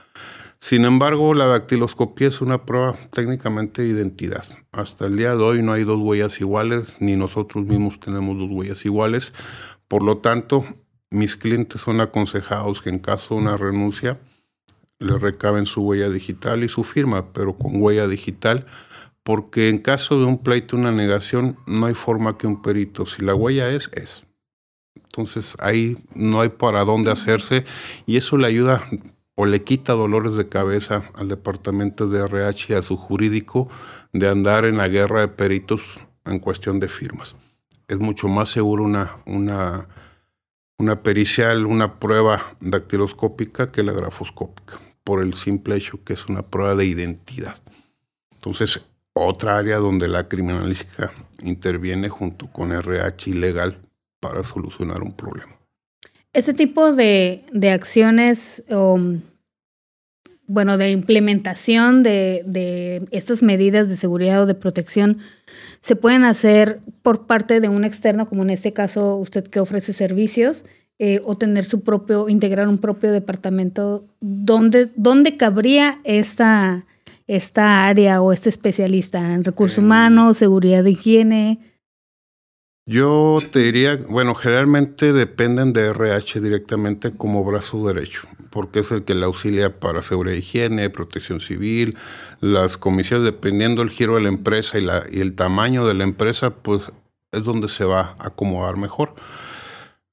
Sin 0.65 0.87
embargo, 0.87 1.35
la 1.35 1.45
dactiloscopía 1.45 2.29
es 2.29 2.41
una 2.41 2.65
prueba 2.65 2.97
técnicamente 3.13 3.83
de 3.83 3.89
identidad. 3.89 4.47
Hasta 4.73 5.05
el 5.05 5.19
día 5.19 5.37
de 5.37 5.43
hoy 5.43 5.63
no 5.63 5.75
hay 5.75 5.85
dos 5.85 5.99
huellas 6.01 6.41
iguales, 6.41 6.97
ni 7.01 7.17
nosotros 7.17 7.67
mismos 7.67 8.01
tenemos 8.01 8.39
dos 8.39 8.49
huellas 8.51 8.83
iguales. 8.87 9.35
Por 9.89 10.03
lo 10.03 10.17
tanto, 10.17 10.65
mis 11.11 11.37
clientes 11.37 11.83
son 11.83 12.01
aconsejados 12.01 12.81
que 12.81 12.89
en 12.89 12.99
caso 12.99 13.35
de 13.35 13.43
una 13.43 13.59
renuncia 13.59 14.19
le 15.01 15.19
recaben 15.19 15.67
su 15.67 15.83
huella 15.83 16.09
digital 16.09 16.65
y 16.65 16.71
su 16.71 16.83
firma, 16.83 17.35
pero 17.35 17.59
con 17.59 17.83
huella 17.83 18.09
digital, 18.09 18.65
porque 19.23 19.69
en 19.69 19.77
caso 19.81 20.19
de 20.19 20.25
un 20.25 20.43
pleito, 20.43 20.79
una 20.79 20.93
negación, 20.93 21.59
no 21.67 21.85
hay 21.85 21.95
forma 21.95 22.39
que 22.39 22.47
un 22.47 22.63
perito, 22.63 23.05
si 23.05 23.23
la 23.23 23.35
huella 23.35 23.69
es, 23.69 23.91
es. 23.93 24.25
Entonces 24.95 25.57
ahí 25.61 25.99
no 26.15 26.41
hay 26.41 26.49
para 26.49 26.85
dónde 26.85 27.11
hacerse 27.11 27.67
y 28.07 28.17
eso 28.17 28.39
le 28.39 28.47
ayuda 28.47 28.89
o 29.37 29.47
le 29.47 29.65
quita 29.65 29.95
dolores 29.95 30.35
de 30.35 30.49
cabeza 30.49 31.11
al 31.15 31.29
departamento 31.29 32.09
de 32.09 32.21
RH 32.21 32.73
y 32.73 32.77
a 32.77 32.83
su 32.83 32.97
jurídico 32.97 33.69
de 34.13 34.29
andar 34.29 34.65
en 34.65 34.77
la 34.77 34.89
guerra 34.89 35.23
de 35.23 35.29
peritos 35.29 35.83
en 36.25 36.39
cuestión 36.39 36.81
de 36.81 36.89
firmas. 36.89 37.35
Es 37.89 37.99
mucho 37.99 38.29
más 38.29 38.49
seguro 38.49 38.85
una, 38.85 39.19
una, 39.27 39.89
una 40.79 41.03
pericial, 41.03 41.67
una 41.67 41.99
prueba 41.99 42.57
dactiloscópica 42.61 43.73
que 43.73 43.83
la 43.83 43.93
grafoscópica, 43.93 44.79
por 45.03 45.23
el 45.23 45.35
simple 45.35 45.77
hecho 45.77 46.03
que 46.05 46.15
es 46.15 46.27
una 46.27 46.43
prueba 46.43 46.75
de 46.75 46.87
identidad. 46.87 47.57
Entonces, 48.33 48.87
otra 49.15 49.57
área 49.57 49.79
donde 49.79 50.09
la 50.09 50.29
criminalística 50.29 51.13
interviene 51.43 52.09
junto 52.09 52.51
con 52.51 52.73
RH 52.73 53.31
y 53.31 53.35
legal 53.35 53.81
para 54.21 54.43
solucionar 54.43 55.03
un 55.03 55.15
problema. 55.15 55.54
Este 56.35 56.53
tipo 56.53 56.93
de, 56.93 57.45
acciones, 57.73 58.65
bueno, 60.49 60.77
de 60.77 60.91
implementación 60.91 62.03
de, 62.03 63.07
estas 63.13 63.43
medidas 63.45 63.89
de 63.89 63.97
seguridad 63.97 64.43
o 64.43 64.47
de 64.47 64.57
protección, 64.57 65.19
se 65.79 65.95
pueden 65.95 66.25
hacer 66.25 66.81
por 67.03 67.27
parte 67.27 67.61
de 67.61 67.69
un 67.69 67.85
externo, 67.85 68.27
como 68.27 68.43
en 68.43 68.51
este 68.51 68.73
caso 68.73 69.17
usted 69.17 69.45
que 69.45 69.61
ofrece 69.61 69.93
servicios, 69.93 70.65
eh, 70.99 71.21
o 71.25 71.37
tener 71.37 71.67
su 71.67 71.83
propio, 71.83 72.29
integrar 72.29 72.67
un 72.67 72.79
propio 72.79 73.13
departamento. 73.13 74.05
¿Dónde, 74.21 74.91
dónde 74.97 75.37
cabría 75.37 76.01
esta, 76.03 76.85
esta 77.29 77.87
área 77.87 78.21
o 78.23 78.33
este 78.33 78.49
especialista 78.49 79.35
en 79.35 79.45
recursos 79.45 79.79
humanos, 79.79 80.39
seguridad 80.39 80.83
de 80.83 80.91
higiene? 80.91 81.74
Yo 82.87 83.39
te 83.51 83.61
diría, 83.61 83.97
bueno, 83.97 84.35
generalmente 84.35 85.15
dependen 85.15 85.73
de 85.73 85.87
RH 85.87 86.39
directamente 86.43 87.17
como 87.17 87.43
brazo 87.43 87.87
derecho, 87.87 88.29
porque 88.51 88.81
es 88.81 88.93
el 88.93 89.05
que 89.05 89.15
le 89.15 89.25
auxilia 89.25 89.81
para 89.81 90.03
seguridad, 90.03 90.37
higiene, 90.37 90.91
protección 90.91 91.41
civil, 91.41 91.97
las 92.41 92.77
comisiones, 92.77 93.25
dependiendo 93.25 93.81
del 93.83 93.91
giro 93.91 94.17
de 94.17 94.21
la 94.21 94.29
empresa 94.29 94.79
y, 94.79 94.83
la, 94.83 95.03
y 95.11 95.21
el 95.21 95.35
tamaño 95.35 95.87
de 95.87 95.95
la 95.95 96.05
empresa, 96.05 96.57
pues 96.57 96.93
es 97.33 97.45
donde 97.45 97.69
se 97.69 97.87
va 97.87 98.17
a 98.19 98.27
acomodar 98.27 98.77
mejor. 98.77 99.15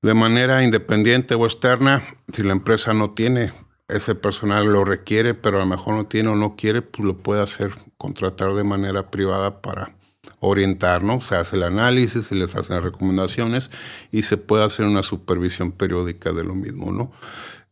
De 0.01 0.13
manera 0.13 0.63
independiente 0.63 1.35
o 1.35 1.45
externa, 1.45 2.01
si 2.31 2.41
la 2.41 2.53
empresa 2.53 2.93
no 2.93 3.11
tiene 3.11 3.51
ese 3.89 4.15
personal, 4.15 4.71
lo 4.71 4.85
requiere, 4.85 5.33
pero 5.33 5.57
a 5.57 5.59
lo 5.59 5.65
mejor 5.65 5.95
no 5.95 6.05
tiene 6.05 6.29
o 6.29 6.35
no 6.35 6.55
quiere, 6.55 6.81
pues 6.81 7.03
lo 7.03 7.17
puede 7.17 7.41
hacer 7.41 7.73
contratar 7.97 8.53
de 8.53 8.63
manera 8.63 9.11
privada 9.11 9.61
para 9.61 9.93
orientar, 10.39 11.03
¿no? 11.03 11.21
Se 11.21 11.35
hace 11.35 11.55
el 11.55 11.63
análisis, 11.63 12.27
se 12.27 12.35
les 12.35 12.55
hacen 12.55 12.81
recomendaciones 12.81 13.71
y 14.11 14.23
se 14.23 14.37
puede 14.37 14.63
hacer 14.63 14.85
una 14.85 15.03
supervisión 15.03 15.71
periódica 15.71 16.31
de 16.31 16.43
lo 16.43 16.55
mismo, 16.55 16.91
¿no? 16.91 17.11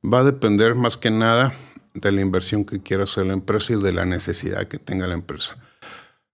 Va 0.03 0.19
a 0.19 0.23
depender 0.23 0.75
más 0.75 0.97
que 0.97 1.11
nada 1.11 1.53
de 1.93 2.11
la 2.11 2.21
inversión 2.21 2.65
que 2.65 2.81
quiera 2.81 3.03
hacer 3.03 3.25
la 3.25 3.33
empresa 3.33 3.73
y 3.73 3.81
de 3.81 3.93
la 3.93 4.05
necesidad 4.05 4.67
que 4.67 4.77
tenga 4.77 5.07
la 5.07 5.13
empresa. 5.13 5.57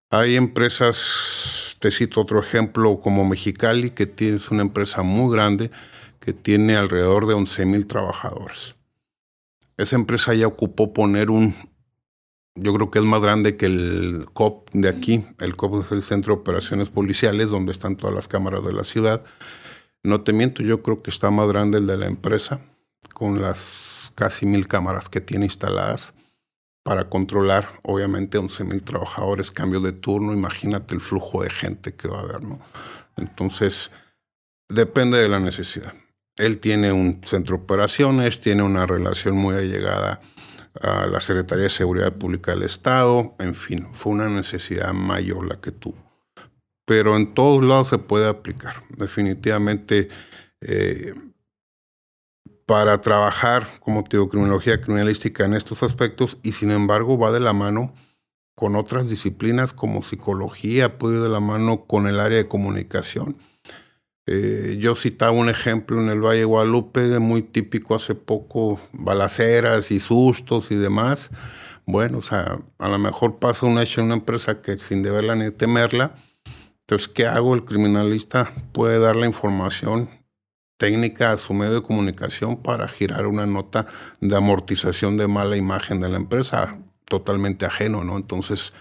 Hay 0.10 0.36
empresas, 0.36 1.76
te 1.80 1.92
cito 1.92 2.22
otro 2.22 2.40
ejemplo, 2.40 3.00
como 3.02 3.26
Mexicali, 3.26 3.92
que 3.92 4.14
es 4.18 4.52
una 4.52 4.62
empresa 4.62 5.02
muy 5.02 5.34
grande 5.34 5.72
que 6.20 6.34
tiene 6.34 6.76
alrededor 6.76 7.28
de 7.28 7.34
11 7.34 7.66
mil 7.66 7.88
trabajadores. 7.88 8.76
Esa 9.78 9.96
empresa 9.96 10.34
ya 10.34 10.48
ocupó 10.48 10.94
poner 10.94 11.30
un, 11.30 11.56
yo 12.56 12.74
creo 12.74 12.90
que 12.90 13.00
es 13.00 13.06
más 13.06 13.22
grande 13.22 13.58
que 13.58 13.66
el 13.66 14.28
COP 14.34 14.70
de 14.72 14.90
aquí. 14.90 15.26
El 15.40 15.56
COP 15.56 15.84
es 15.84 15.92
el 15.92 16.04
Centro 16.04 16.36
de 16.36 16.42
Operaciones 16.42 16.90
Policiales, 16.90 17.50
donde 17.50 17.74
están 17.74 17.98
todas 17.98 18.16
las 18.16 18.28
cámaras 18.28 18.66
de 18.66 18.74
la 18.74 18.86
ciudad. 18.86 19.24
No 20.04 20.22
te 20.22 20.34
miento, 20.34 20.64
yo 20.64 20.82
creo 20.82 21.04
que 21.04 21.10
está 21.10 21.32
más 21.32 21.50
grande 21.50 21.80
el 21.80 21.88
de 21.88 21.98
la 21.98 22.06
empresa, 22.06 22.62
con 23.14 23.42
las 23.42 24.14
casi 24.16 24.46
mil 24.46 24.68
cámaras 24.68 25.10
que 25.10 25.20
tiene 25.20 25.46
instaladas 25.46 26.14
para 26.84 27.10
controlar, 27.10 27.80
obviamente, 27.82 28.38
11 28.38 28.64
mil 28.64 28.84
trabajadores, 28.84 29.52
cambio 29.52 29.82
de 29.82 29.92
turno. 29.92 30.32
Imagínate 30.32 30.96
el 30.96 31.02
flujo 31.02 31.44
de 31.44 31.50
gente 31.50 31.94
que 31.96 32.08
va 32.08 32.20
a 32.20 32.22
haber, 32.22 32.44
¿no? 32.44 32.60
Entonces, 33.18 33.92
depende 34.70 35.18
de 35.18 35.28
la 35.28 35.40
necesidad. 35.40 35.94
él 36.38 36.60
tiene 36.60 36.92
un 36.92 37.22
centro 37.24 37.58
de 37.58 37.64
operaciones, 37.64 38.42
tiene 38.42 38.62
una 38.62 38.86
relación 38.86 39.38
muy 39.38 39.56
allegada 39.56 40.22
a 40.82 41.08
la 41.08 41.20
Secretaría 41.20 41.64
de 41.64 41.70
Seguridad 41.70 42.14
Pública 42.14 42.52
del 42.52 42.64
Estado, 42.64 43.36
en 43.40 43.56
fin, 43.56 43.88
fue 43.94 44.14
una 44.14 44.30
necesidad 44.30 44.94
mayor 44.94 45.48
la 45.48 45.60
que 45.60 45.72
tuvo. 45.72 45.98
Pero 46.86 47.16
en 47.16 47.34
todos 47.34 47.64
lados 47.64 47.90
se 47.90 47.98
puede 47.98 48.28
aplicar. 48.28 48.84
Definitivamente, 48.90 50.10
eh, 50.62 51.14
para 52.66 53.02
trabajar, 53.02 53.68
como 53.80 54.04
te 54.04 54.18
criminología 54.28 54.82
criminalística 54.82 55.46
en 55.46 55.54
estos 55.54 55.84
aspectos, 55.84 56.38
y 56.44 56.52
sin 56.52 56.72
embargo 56.72 57.18
va 57.18 57.32
de 57.32 57.40
la 57.40 57.54
mano 57.54 57.94
con 58.56 58.76
otras 58.76 59.10
disciplinas 59.10 59.74
como 59.74 60.04
psicología, 60.04 60.98
puede 60.98 61.18
ir 61.18 61.22
de 61.22 61.30
la 61.30 61.42
mano 61.42 61.86
con 61.86 62.08
el 62.08 62.20
área 62.20 62.38
de 62.38 62.48
comunicación 62.48 63.38
eh, 64.28 64.78
yo 64.80 64.96
citaba 64.96 65.32
un 65.32 65.50
ejemplo 65.50 66.02
en 66.02 66.10
el 66.10 66.20
Valle 66.20 66.40
de 66.40 66.46
Guadalupe, 66.46 67.20
muy 67.20 67.44
típico 67.44 67.94
hace 67.94 68.16
poco, 68.16 68.80
balaceras 68.92 69.92
y 69.92 70.00
sustos 70.00 70.72
y 70.72 70.76
demás. 70.76 71.30
Bueno, 71.86 72.18
o 72.18 72.22
sea, 72.24 72.58
a 72.80 72.90
lo 72.90 72.98
mejor 72.98 73.38
pasa 73.38 73.68
un 73.68 73.78
hecho 73.78 74.02
en 74.02 74.08
una 74.08 74.16
empresa 74.16 74.62
que 74.62 74.80
sin 74.80 75.04
deberla 75.04 75.36
ni 75.36 75.52
temerla. 75.52 76.16
Entonces, 76.82 77.08
¿qué 77.08 77.28
hago? 77.28 77.54
El 77.54 77.66
criminalista 77.66 78.52
puede 78.72 78.98
dar 79.00 79.16
la 79.16 79.28
información 79.28 80.10
técnica 80.78 81.32
a 81.32 81.38
su 81.38 81.54
medio 81.54 81.76
de 81.76 81.82
comunicación 81.84 82.58
para 82.58 82.88
girar 82.88 83.28
una 83.28 83.46
nota 83.46 83.86
de 84.22 84.36
amortización 84.36 85.18
de 85.18 85.28
mala 85.28 85.56
imagen 85.56 86.00
de 86.00 86.10
la 86.10 86.18
empresa, 86.18 86.78
totalmente 87.06 87.66
ajeno, 87.66 88.04
¿no? 88.04 88.18
Entonces, 88.18 88.74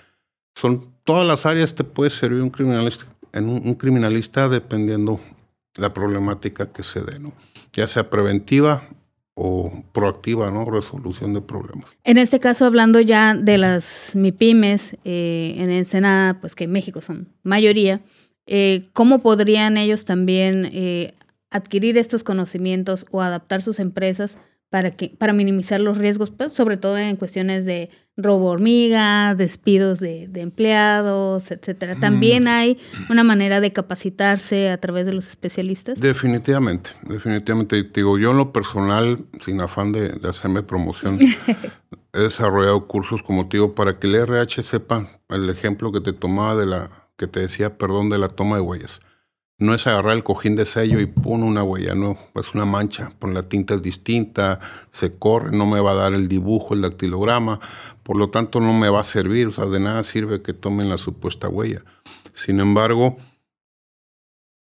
son 0.54 0.94
todas 1.04 1.26
las 1.26 1.44
áreas 1.44 1.74
te 1.74 1.84
puede 1.84 2.10
servir 2.10 2.42
un 2.42 2.50
criminalista, 2.50 3.04
en 3.32 3.48
un 3.48 3.74
criminalista 3.74 4.48
dependiendo 4.48 5.20
la 5.78 5.92
problemática 5.92 6.72
que 6.72 6.82
se 6.82 7.00
dé, 7.00 7.18
¿no? 7.18 7.32
ya 7.74 7.86
sea 7.86 8.08
preventiva 8.08 8.88
o 9.34 9.70
proactiva, 9.92 10.50
¿no? 10.50 10.64
Resolución 10.64 11.34
de 11.34 11.40
problemas. 11.40 11.96
En 12.04 12.18
este 12.18 12.38
caso, 12.38 12.66
hablando 12.66 13.00
ya 13.00 13.34
de 13.34 13.58
las 13.58 14.12
MIPIMES 14.14 14.96
eh, 15.04 15.56
en 15.58 15.70
Ensenada, 15.70 16.40
pues 16.40 16.54
que 16.54 16.64
en 16.64 16.72
México 16.72 17.00
son 17.00 17.28
mayoría, 17.42 18.00
eh, 18.46 18.88
¿cómo 18.92 19.20
podrían 19.20 19.76
ellos 19.76 20.04
también 20.04 20.70
eh, 20.72 21.14
adquirir 21.50 21.98
estos 21.98 22.22
conocimientos 22.22 23.06
o 23.10 23.22
adaptar 23.22 23.62
sus 23.62 23.80
empresas 23.80 24.38
para, 24.70 24.90
que, 24.90 25.10
para 25.10 25.32
minimizar 25.32 25.80
los 25.80 25.98
riesgos, 25.98 26.30
pues, 26.30 26.52
sobre 26.52 26.76
todo 26.76 26.98
en 26.98 27.16
cuestiones 27.16 27.64
de 27.64 27.90
robo 28.16 28.50
hormiga, 28.50 29.34
despidos 29.34 29.98
de, 29.98 30.30
empleados, 30.34 31.50
etcétera. 31.50 31.96
También 31.98 32.46
hay 32.46 32.78
una 33.10 33.24
manera 33.24 33.60
de 33.60 33.72
capacitarse 33.72 34.70
a 34.70 34.78
través 34.78 35.04
de 35.06 35.12
los 35.12 35.28
especialistas. 35.28 36.00
Definitivamente, 36.00 36.90
definitivamente. 37.02 37.82
Digo, 37.82 38.18
yo 38.18 38.30
en 38.30 38.36
lo 38.36 38.52
personal, 38.52 39.24
sin 39.40 39.60
afán 39.60 39.92
de, 39.92 40.20
hacerme 40.28 40.62
promoción, 40.62 41.18
he 42.12 42.18
desarrollado 42.18 42.86
cursos 42.86 43.22
como 43.22 43.48
te 43.48 43.56
digo 43.56 43.74
para 43.74 43.98
que 43.98 44.06
el 44.06 44.14
RH 44.14 44.62
sepa 44.62 45.20
el 45.28 45.50
ejemplo 45.50 45.90
que 45.90 46.00
te 46.00 46.12
tomaba 46.12 46.54
de 46.54 46.66
la, 46.66 47.08
que 47.16 47.26
te 47.26 47.40
decía, 47.40 47.78
perdón, 47.78 48.10
de 48.10 48.18
la 48.18 48.28
toma 48.28 48.56
de 48.56 48.62
huellas. 48.62 49.00
No 49.58 49.72
es 49.72 49.86
agarrar 49.86 50.16
el 50.16 50.24
cojín 50.24 50.56
de 50.56 50.66
sello 50.66 51.00
y 51.00 51.06
pon 51.06 51.44
una 51.44 51.62
huella, 51.62 51.94
no, 51.94 52.18
es 52.34 52.54
una 52.54 52.64
mancha, 52.64 53.12
pon 53.20 53.34
la 53.34 53.48
tinta 53.48 53.74
es 53.74 53.82
distinta, 53.82 54.58
se 54.90 55.16
corre, 55.16 55.56
no 55.56 55.64
me 55.64 55.80
va 55.80 55.92
a 55.92 55.94
dar 55.94 56.12
el 56.12 56.26
dibujo, 56.26 56.74
el 56.74 56.82
dactilograma, 56.82 57.60
por 58.02 58.16
lo 58.16 58.30
tanto 58.30 58.58
no 58.58 58.72
me 58.72 58.88
va 58.88 59.00
a 59.00 59.04
servir, 59.04 59.46
o 59.46 59.52
sea, 59.52 59.66
de 59.66 59.78
nada 59.78 60.02
sirve 60.02 60.42
que 60.42 60.54
tomen 60.54 60.88
la 60.88 60.98
supuesta 60.98 61.48
huella. 61.48 61.84
Sin 62.32 62.58
embargo, 62.58 63.16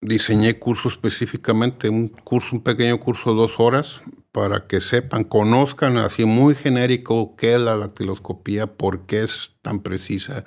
diseñé 0.02 0.60
curso 0.60 0.90
específicamente, 0.90 1.88
un 1.88 2.10
curso, 2.10 2.58
un 2.58 2.62
pequeño 2.62 3.00
curso 3.00 3.32
de 3.32 3.38
dos 3.38 3.62
horas, 3.62 4.02
para 4.34 4.68
que 4.68 4.82
sepan, 4.82 5.24
conozcan 5.24 5.98
así 5.98 6.26
muy 6.26 6.56
genérico 6.56 7.36
qué 7.38 7.56
es 7.56 7.62
la 7.62 7.78
dactiloscopía, 7.78 8.68
por 8.68 9.06
qué 9.06 9.24
es 9.24 9.56
tan 9.62 9.80
precisa 9.80 10.46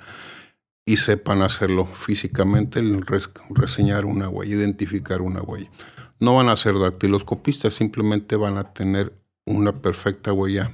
y 0.85 0.97
sepan 0.97 1.41
hacerlo 1.41 1.87
físicamente, 1.87 2.81
reseñar 3.49 4.05
una 4.05 4.29
huella, 4.29 4.55
identificar 4.55 5.21
una 5.21 5.41
huella. 5.41 5.69
No 6.19 6.35
van 6.35 6.47
a 6.47 6.55
ser 6.55 6.77
dactiloscopistas, 6.77 7.73
simplemente 7.73 8.35
van 8.35 8.57
a 8.57 8.71
tener 8.71 9.13
una 9.45 9.73
perfecta 9.73 10.31
huella 10.31 10.71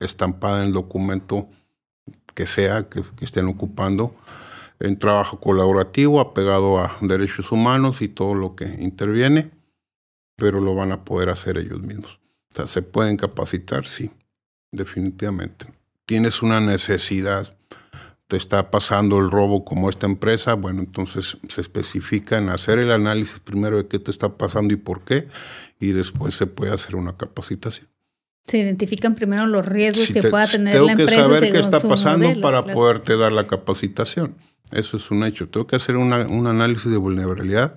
estampada 0.00 0.60
en 0.60 0.68
el 0.68 0.72
documento 0.72 1.48
que 2.34 2.46
sea 2.46 2.88
que, 2.88 3.04
estén 3.20 3.46
ocupando 3.46 4.16
en 4.80 4.98
trabajo 4.98 5.38
colaborativo, 5.38 6.20
apegado 6.20 6.78
a 6.78 6.98
derechos 7.00 7.52
humanos 7.52 8.02
y 8.02 8.08
todo 8.08 8.34
lo 8.34 8.56
que 8.56 8.64
interviene, 8.64 9.50
pero 10.36 10.60
lo 10.60 10.74
van 10.74 10.90
a 10.90 11.04
poder 11.04 11.30
hacer 11.30 11.56
ellos 11.56 11.80
mismos. 11.80 12.18
O 12.50 12.56
sea, 12.56 12.66
se 12.66 12.82
pueden 12.82 13.16
capacitar, 13.16 13.86
sí, 13.86 14.10
definitivamente. 14.72 15.66
Tienes 16.04 16.42
una 16.42 16.60
necesidad 16.60 17.56
te 18.32 18.38
está 18.38 18.70
pasando 18.70 19.18
el 19.18 19.30
robo 19.30 19.62
como 19.62 19.90
esta 19.90 20.06
empresa, 20.06 20.54
bueno, 20.54 20.80
entonces 20.80 21.36
se 21.50 21.60
especifica 21.60 22.38
en 22.38 22.48
hacer 22.48 22.78
el 22.78 22.90
análisis 22.90 23.40
primero 23.40 23.76
de 23.76 23.86
qué 23.86 23.98
te 23.98 24.10
está 24.10 24.38
pasando 24.38 24.72
y 24.72 24.78
por 24.78 25.04
qué, 25.04 25.28
y 25.78 25.92
después 25.92 26.34
se 26.34 26.46
puede 26.46 26.72
hacer 26.72 26.96
una 26.96 27.14
capacitación. 27.14 27.88
Se 28.46 28.56
identifican 28.56 29.16
primero 29.16 29.46
los 29.46 29.66
riesgos 29.66 30.10
que 30.10 30.22
pueda 30.22 30.46
tener 30.46 30.80
la 30.80 30.92
empresa. 30.92 31.10
Tengo 31.10 31.28
que 31.28 31.34
saber 31.34 31.52
qué 31.52 31.58
está 31.58 31.80
pasando 31.80 32.40
para 32.40 32.64
poderte 32.64 33.18
dar 33.18 33.32
la 33.32 33.46
capacitación. 33.46 34.34
Eso 34.70 34.96
es 34.96 35.10
un 35.10 35.24
hecho. 35.24 35.50
Tengo 35.50 35.66
que 35.66 35.76
hacer 35.76 35.98
un 35.98 36.46
análisis 36.46 36.90
de 36.90 36.96
vulnerabilidad. 36.96 37.76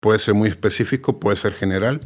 Puede 0.00 0.18
ser 0.18 0.34
muy 0.34 0.48
específico, 0.48 1.20
puede 1.20 1.36
ser 1.36 1.52
general. 1.54 2.00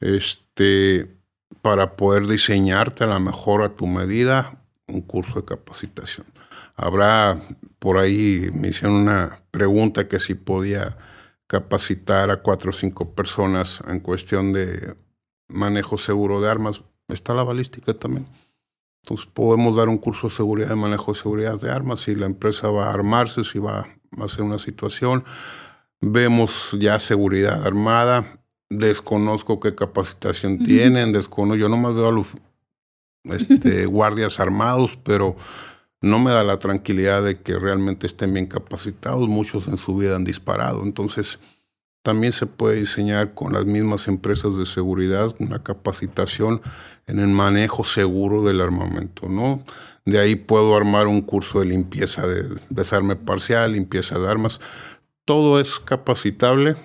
Este, 0.00 1.16
para 1.62 1.96
poder 1.96 2.26
diseñarte 2.26 3.04
a 3.04 3.06
la 3.06 3.20
mejor 3.20 3.62
a 3.62 3.70
tu 3.70 3.86
medida 3.86 4.58
un 4.86 5.00
curso 5.00 5.36
de 5.36 5.46
capacitación. 5.46 6.26
Habrá 6.76 7.40
por 7.78 7.98
ahí, 7.98 8.50
me 8.52 8.68
hicieron 8.68 8.96
una 8.96 9.42
pregunta 9.50 10.08
que 10.08 10.18
si 10.18 10.34
podía 10.34 10.96
capacitar 11.46 12.30
a 12.30 12.42
cuatro 12.42 12.70
o 12.70 12.72
cinco 12.72 13.14
personas 13.14 13.82
en 13.86 14.00
cuestión 14.00 14.52
de 14.52 14.96
manejo 15.48 15.98
seguro 15.98 16.40
de 16.40 16.50
armas. 16.50 16.82
Está 17.08 17.34
la 17.34 17.44
balística 17.44 17.94
también. 17.94 18.26
Entonces 19.02 19.26
podemos 19.26 19.76
dar 19.76 19.88
un 19.88 19.98
curso 19.98 20.28
de 20.28 20.34
seguridad 20.34 20.70
de 20.70 20.76
manejo 20.76 21.12
de 21.12 21.20
seguridad 21.20 21.60
de 21.60 21.70
armas 21.70 22.00
si 22.00 22.14
la 22.14 22.26
empresa 22.26 22.70
va 22.70 22.86
a 22.86 22.94
armarse, 22.94 23.44
si 23.44 23.58
va 23.58 23.86
a 24.18 24.24
hacer 24.24 24.42
una 24.42 24.58
situación. 24.58 25.24
Vemos 26.00 26.70
ya 26.78 26.98
seguridad 26.98 27.66
armada. 27.66 28.40
Desconozco 28.70 29.60
qué 29.60 29.74
capacitación 29.74 30.64
tienen, 30.64 31.12
desconozco, 31.12 31.56
yo 31.56 31.68
nomás 31.68 31.94
veo 31.94 32.08
a 32.08 32.12
los 32.12 32.28
este, 33.24 33.84
guardias 33.86 34.40
armados, 34.40 34.98
pero 35.04 35.36
no 36.04 36.18
me 36.18 36.32
da 36.32 36.44
la 36.44 36.58
tranquilidad 36.58 37.22
de 37.22 37.40
que 37.40 37.58
realmente 37.58 38.06
estén 38.06 38.34
bien 38.34 38.46
capacitados. 38.46 39.26
Muchos 39.26 39.68
en 39.68 39.78
su 39.78 39.96
vida 39.96 40.16
han 40.16 40.24
disparado. 40.24 40.82
Entonces, 40.82 41.40
también 42.02 42.34
se 42.34 42.46
puede 42.46 42.80
diseñar 42.80 43.32
con 43.32 43.54
las 43.54 43.64
mismas 43.64 44.06
empresas 44.06 44.58
de 44.58 44.66
seguridad 44.66 45.34
una 45.38 45.62
capacitación 45.62 46.60
en 47.06 47.20
el 47.20 47.28
manejo 47.28 47.84
seguro 47.84 48.42
del 48.42 48.60
armamento, 48.60 49.30
¿no? 49.30 49.64
De 50.04 50.18
ahí 50.18 50.36
puedo 50.36 50.76
armar 50.76 51.06
un 51.06 51.22
curso 51.22 51.60
de 51.60 51.66
limpieza 51.66 52.26
de 52.26 52.54
desarme 52.68 53.16
parcial, 53.16 53.72
limpieza 53.72 54.18
de 54.18 54.30
armas. 54.30 54.60
Todo 55.24 55.58
es 55.58 55.78
capacitable 55.78 56.76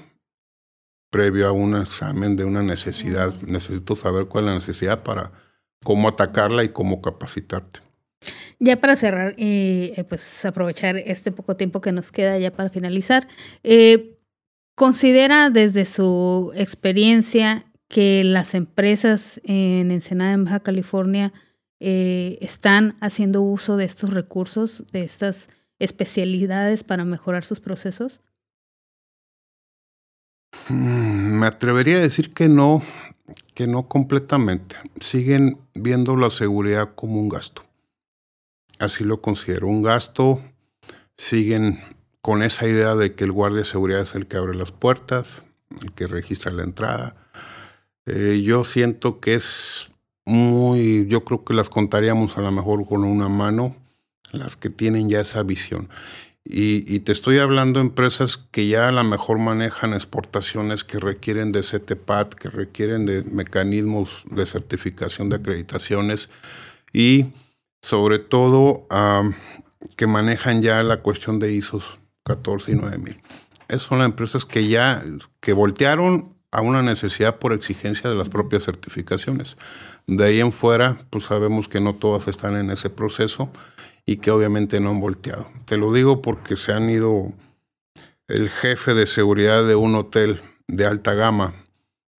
previo 1.10 1.50
a 1.50 1.52
un 1.52 1.76
examen 1.76 2.38
de 2.38 2.46
una 2.46 2.64
necesidad. 2.64 3.36
Necesito 3.42 3.98
saber 3.98 4.28
cuál 4.28 4.46
es 4.46 4.48
la 4.48 4.56
necesidad 4.56 5.04
para 5.04 5.34
cómo 5.84 6.08
atacarla 6.08 6.64
y 6.64 6.70
cómo 6.70 7.02
capacitarte. 7.02 7.89
Ya 8.62 8.82
para 8.82 8.98
cerrar 8.98 9.36
eh, 9.38 10.04
pues 10.10 10.44
aprovechar 10.44 10.98
este 10.98 11.32
poco 11.32 11.56
tiempo 11.56 11.80
que 11.80 11.94
nos 11.94 12.12
queda 12.12 12.38
ya 12.38 12.52
para 12.52 12.70
finalizar, 12.70 13.28
eh, 13.64 14.20
¿considera 14.76 15.50
desde 15.50 15.86
su 15.86 16.52
experiencia 16.56 17.66
que 17.88 18.24
las 18.26 18.54
empresas 18.56 19.40
en 19.46 19.92
Ensenada, 19.92 20.34
en 20.34 20.44
Baja 20.44 20.60
California, 20.60 21.32
eh, 21.80 22.38
están 22.42 22.98
haciendo 23.00 23.42
uso 23.42 23.78
de 23.78 23.86
estos 23.86 24.10
recursos, 24.10 24.84
de 24.92 25.04
estas 25.04 25.50
especialidades 25.80 26.84
para 26.84 27.06
mejorar 27.06 27.46
sus 27.46 27.62
procesos? 27.62 28.20
Mm, 30.68 31.40
me 31.40 31.48
atrevería 31.48 31.96
a 31.96 32.02
decir 32.02 32.34
que 32.34 32.50
no, 32.50 32.84
que 33.54 33.68
no 33.68 33.88
completamente. 33.88 34.76
Siguen 35.00 35.60
viendo 35.74 36.18
la 36.18 36.30
seguridad 36.30 36.94
como 36.96 37.22
un 37.22 37.30
gasto 37.30 37.69
así 38.80 39.04
lo 39.04 39.22
considero 39.22 39.68
un 39.68 39.84
gasto. 39.84 40.42
Siguen 41.18 41.80
con 42.22 42.44
esa 42.44 42.68
idea 42.68 42.96
de 42.96 43.14
que 43.14 43.24
el 43.24 43.32
guardia 43.32 43.60
de 43.60 43.66
seguridad 43.66 44.02
es 44.02 44.16
el 44.16 44.28
que 44.28 44.38
abre 44.38 44.56
las 44.56 44.72
puertas, 44.72 45.44
el 45.82 45.92
que 45.94 46.08
registra 46.08 46.52
la 46.52 46.64
entrada. 46.64 47.16
Eh, 48.06 48.42
yo 48.44 48.64
siento 48.64 49.20
que 49.20 49.36
es 49.36 49.92
muy, 50.26 51.08
yo 51.08 51.24
creo 51.24 51.44
que 51.44 51.54
las 51.54 51.70
contaríamos 51.70 52.38
a 52.38 52.42
lo 52.42 52.52
mejor 52.52 52.88
con 52.88 53.04
una 53.04 53.30
mano, 53.30 53.76
las 54.32 54.56
que 54.56 54.70
tienen 54.70 55.10
ya 55.10 55.22
esa 55.22 55.44
visión. 55.44 55.90
Y, 56.52 57.02
te 57.02 57.12
estoy 57.12 57.38
hablando 57.38 57.80
de 57.80 57.86
empresas 57.86 58.38
que 58.38 58.68
ya 58.68 58.88
a 58.88 58.92
lo 58.92 59.04
mejor 59.04 59.38
manejan 59.38 59.94
exportaciones 59.94 60.84
que 60.84 60.98
requieren 60.98 61.52
de 61.52 61.62
CTPAT, 61.62 62.34
que 62.34 62.50
requieren 62.50 63.06
de 63.06 63.24
mecanismos 63.24 64.24
de 64.32 64.48
certificación 64.48 65.30
de 65.30 65.36
acreditaciones 65.36 66.32
y 66.92 67.28
sobre 67.82 68.20
todo 68.20 68.88
que 69.96 70.08
manejan 70.08 70.62
ya 70.62 70.84
la 70.84 71.02
cuestión 71.02 71.40
de 71.40 71.54
ISOs 71.54 72.00
14 72.24 72.72
y 72.72 72.76
9000. 72.76 73.22
Esas 73.68 73.82
son 73.84 74.00
las 74.00 74.06
empresas 74.06 74.46
que 74.46 74.68
ya 74.68 75.04
que 75.40 75.54
voltearon 75.54 76.36
a 76.52 76.62
una 76.62 76.82
necesidad 76.82 77.38
por 77.38 77.54
exigencia 77.54 78.10
de 78.10 78.16
las 78.16 78.30
propias 78.30 78.64
certificaciones. 78.64 79.58
De 80.08 80.26
ahí 80.26 80.40
en 80.40 80.52
fuera, 80.52 81.06
pues 81.12 81.26
sabemos 81.26 81.68
que 81.68 81.80
no 81.80 81.96
todas 81.96 82.28
están 82.28 82.56
en 82.56 82.72
ese 82.72 82.90
proceso 82.90 83.52
y 84.06 84.18
que 84.18 84.32
obviamente 84.32 84.80
no 84.80 84.90
han 84.90 85.00
volteado. 85.00 85.48
Te 85.66 85.78
lo 85.78 85.94
digo 85.94 86.22
porque 86.22 86.56
se 86.56 86.74
han 86.74 86.90
ido 86.90 87.32
el 88.28 88.50
jefe 88.50 88.96
de 88.96 89.06
seguridad 89.06 89.66
de 89.66 89.76
un 89.76 89.96
hotel 89.96 90.42
de 90.68 90.86
alta 90.86 91.14
gama 91.14 91.54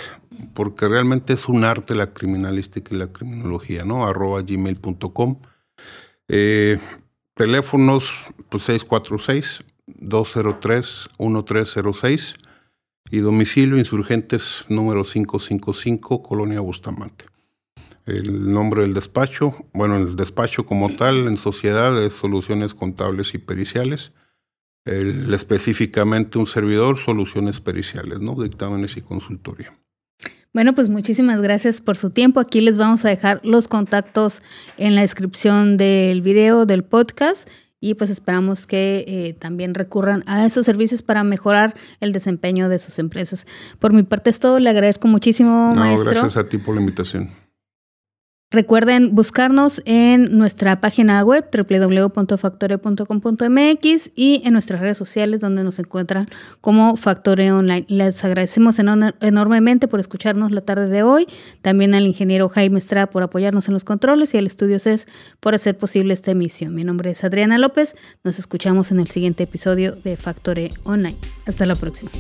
porque 0.54 0.88
realmente 0.88 1.34
es 1.34 1.50
un 1.50 1.66
arte 1.66 1.96
la 1.96 2.14
criminalística 2.14 2.96
y 2.96 2.98
la 2.98 3.12
criminología, 3.12 3.84
¿no? 3.84 4.06
arroba 4.06 4.42
gmail.com. 4.44 5.40
teléfonos, 7.38 8.12
pues 8.50 8.64
646 8.64 9.64
203 9.86 11.10
1306 11.20 12.36
y 13.10 13.20
domicilio 13.20 13.78
Insurgentes 13.78 14.66
número 14.68 15.04
555, 15.04 16.24
Colonia 16.24 16.60
Bustamante. 16.60 17.26
El 18.06 18.52
nombre 18.52 18.82
del 18.82 18.94
despacho, 18.94 19.66
bueno, 19.74 19.98
el 19.98 20.16
despacho 20.16 20.66
como 20.66 20.96
tal 20.96 21.28
en 21.28 21.38
sociedad 21.38 22.02
es 22.04 22.14
Soluciones 22.14 22.74
Contables 22.74 23.34
y 23.34 23.38
Periciales. 23.38 24.14
específicamente 24.86 26.40
un 26.40 26.48
servidor, 26.48 26.98
Soluciones 26.98 27.60
Periciales, 27.60 28.20
¿no? 28.20 28.42
Dictámenes 28.42 28.96
y 28.98 29.02
consultoría. 29.02 29.78
Bueno, 30.58 30.74
pues 30.74 30.90
muchísimas 30.90 31.40
gracias 31.40 31.82
por 31.82 31.98
su 31.98 32.10
tiempo. 32.10 32.40
Aquí 32.40 32.62
les 32.62 32.80
vamos 32.80 33.06
a 33.06 33.10
dejar 33.10 33.40
los 33.46 33.68
contactos 33.68 34.42
en 34.80 34.96
la 34.96 35.02
descripción 35.02 35.78
del 35.78 36.24
video, 36.24 36.66
del 36.66 36.84
podcast 36.84 37.48
y 37.80 37.94
pues 37.94 38.10
esperamos 38.10 38.66
que 38.66 39.06
eh, 39.08 39.34
también 39.38 39.76
recurran 39.76 40.24
a 40.26 40.44
esos 40.48 40.66
servicios 40.66 41.04
para 41.04 41.24
mejorar 41.24 41.76
el 42.00 42.12
desempeño 42.12 42.70
de 42.70 42.80
sus 42.80 42.98
empresas. 42.98 43.46
Por 43.78 43.94
mi 43.94 44.02
parte 44.02 44.32
es 44.32 44.40
todo, 44.40 44.58
le 44.58 44.72
agradezco 44.72 45.08
muchísimo, 45.08 45.76
no, 45.76 46.04
Gracias 46.04 46.38
a 46.38 46.50
ti 46.50 46.58
por 46.58 46.74
la 46.74 46.82
invitación. 46.82 47.30
Recuerden 48.50 49.14
buscarnos 49.14 49.82
en 49.84 50.38
nuestra 50.38 50.80
página 50.80 51.22
web 51.22 51.50
www.factore.com.mx 51.52 54.12
y 54.16 54.42
en 54.46 54.54
nuestras 54.54 54.80
redes 54.80 54.98
sociales 54.98 55.42
donde 55.42 55.66
nos 55.66 55.80
encuentran 55.80 56.28
como 56.62 56.96
Factore 56.96 57.52
Online. 57.52 57.86
Les 57.90 58.24
agradecemos 58.24 58.80
enormemente 58.80 59.90
por 59.90 60.00
escucharnos 60.00 60.52
la 60.52 60.62
tarde 60.62 60.88
de 60.88 61.04
hoy, 61.04 61.28
también 61.62 61.94
al 61.94 62.08
ingeniero 62.08 62.48
Jaime 62.48 62.80
Estrada 62.80 63.10
por 63.10 63.22
apoyarnos 63.22 63.68
en 63.68 63.74
los 63.74 63.84
controles 63.84 64.34
y 64.34 64.38
al 64.38 64.48
Estudio 64.48 64.80
CES 64.80 65.08
por 65.42 65.54
hacer 65.54 65.78
posible 65.78 66.14
esta 66.14 66.32
emisión. 66.32 66.74
Mi 66.74 66.86
nombre 66.86 67.12
es 67.12 67.26
Adriana 67.26 67.58
López, 67.58 67.98
nos 68.24 68.40
escuchamos 68.40 68.92
en 68.92 69.02
el 69.02 69.10
siguiente 69.10 69.44
episodio 69.44 69.92
de 69.92 70.16
Factore 70.16 70.72
Online. 70.86 71.18
Hasta 71.46 71.66
la 71.66 71.76
próxima. 71.76 72.12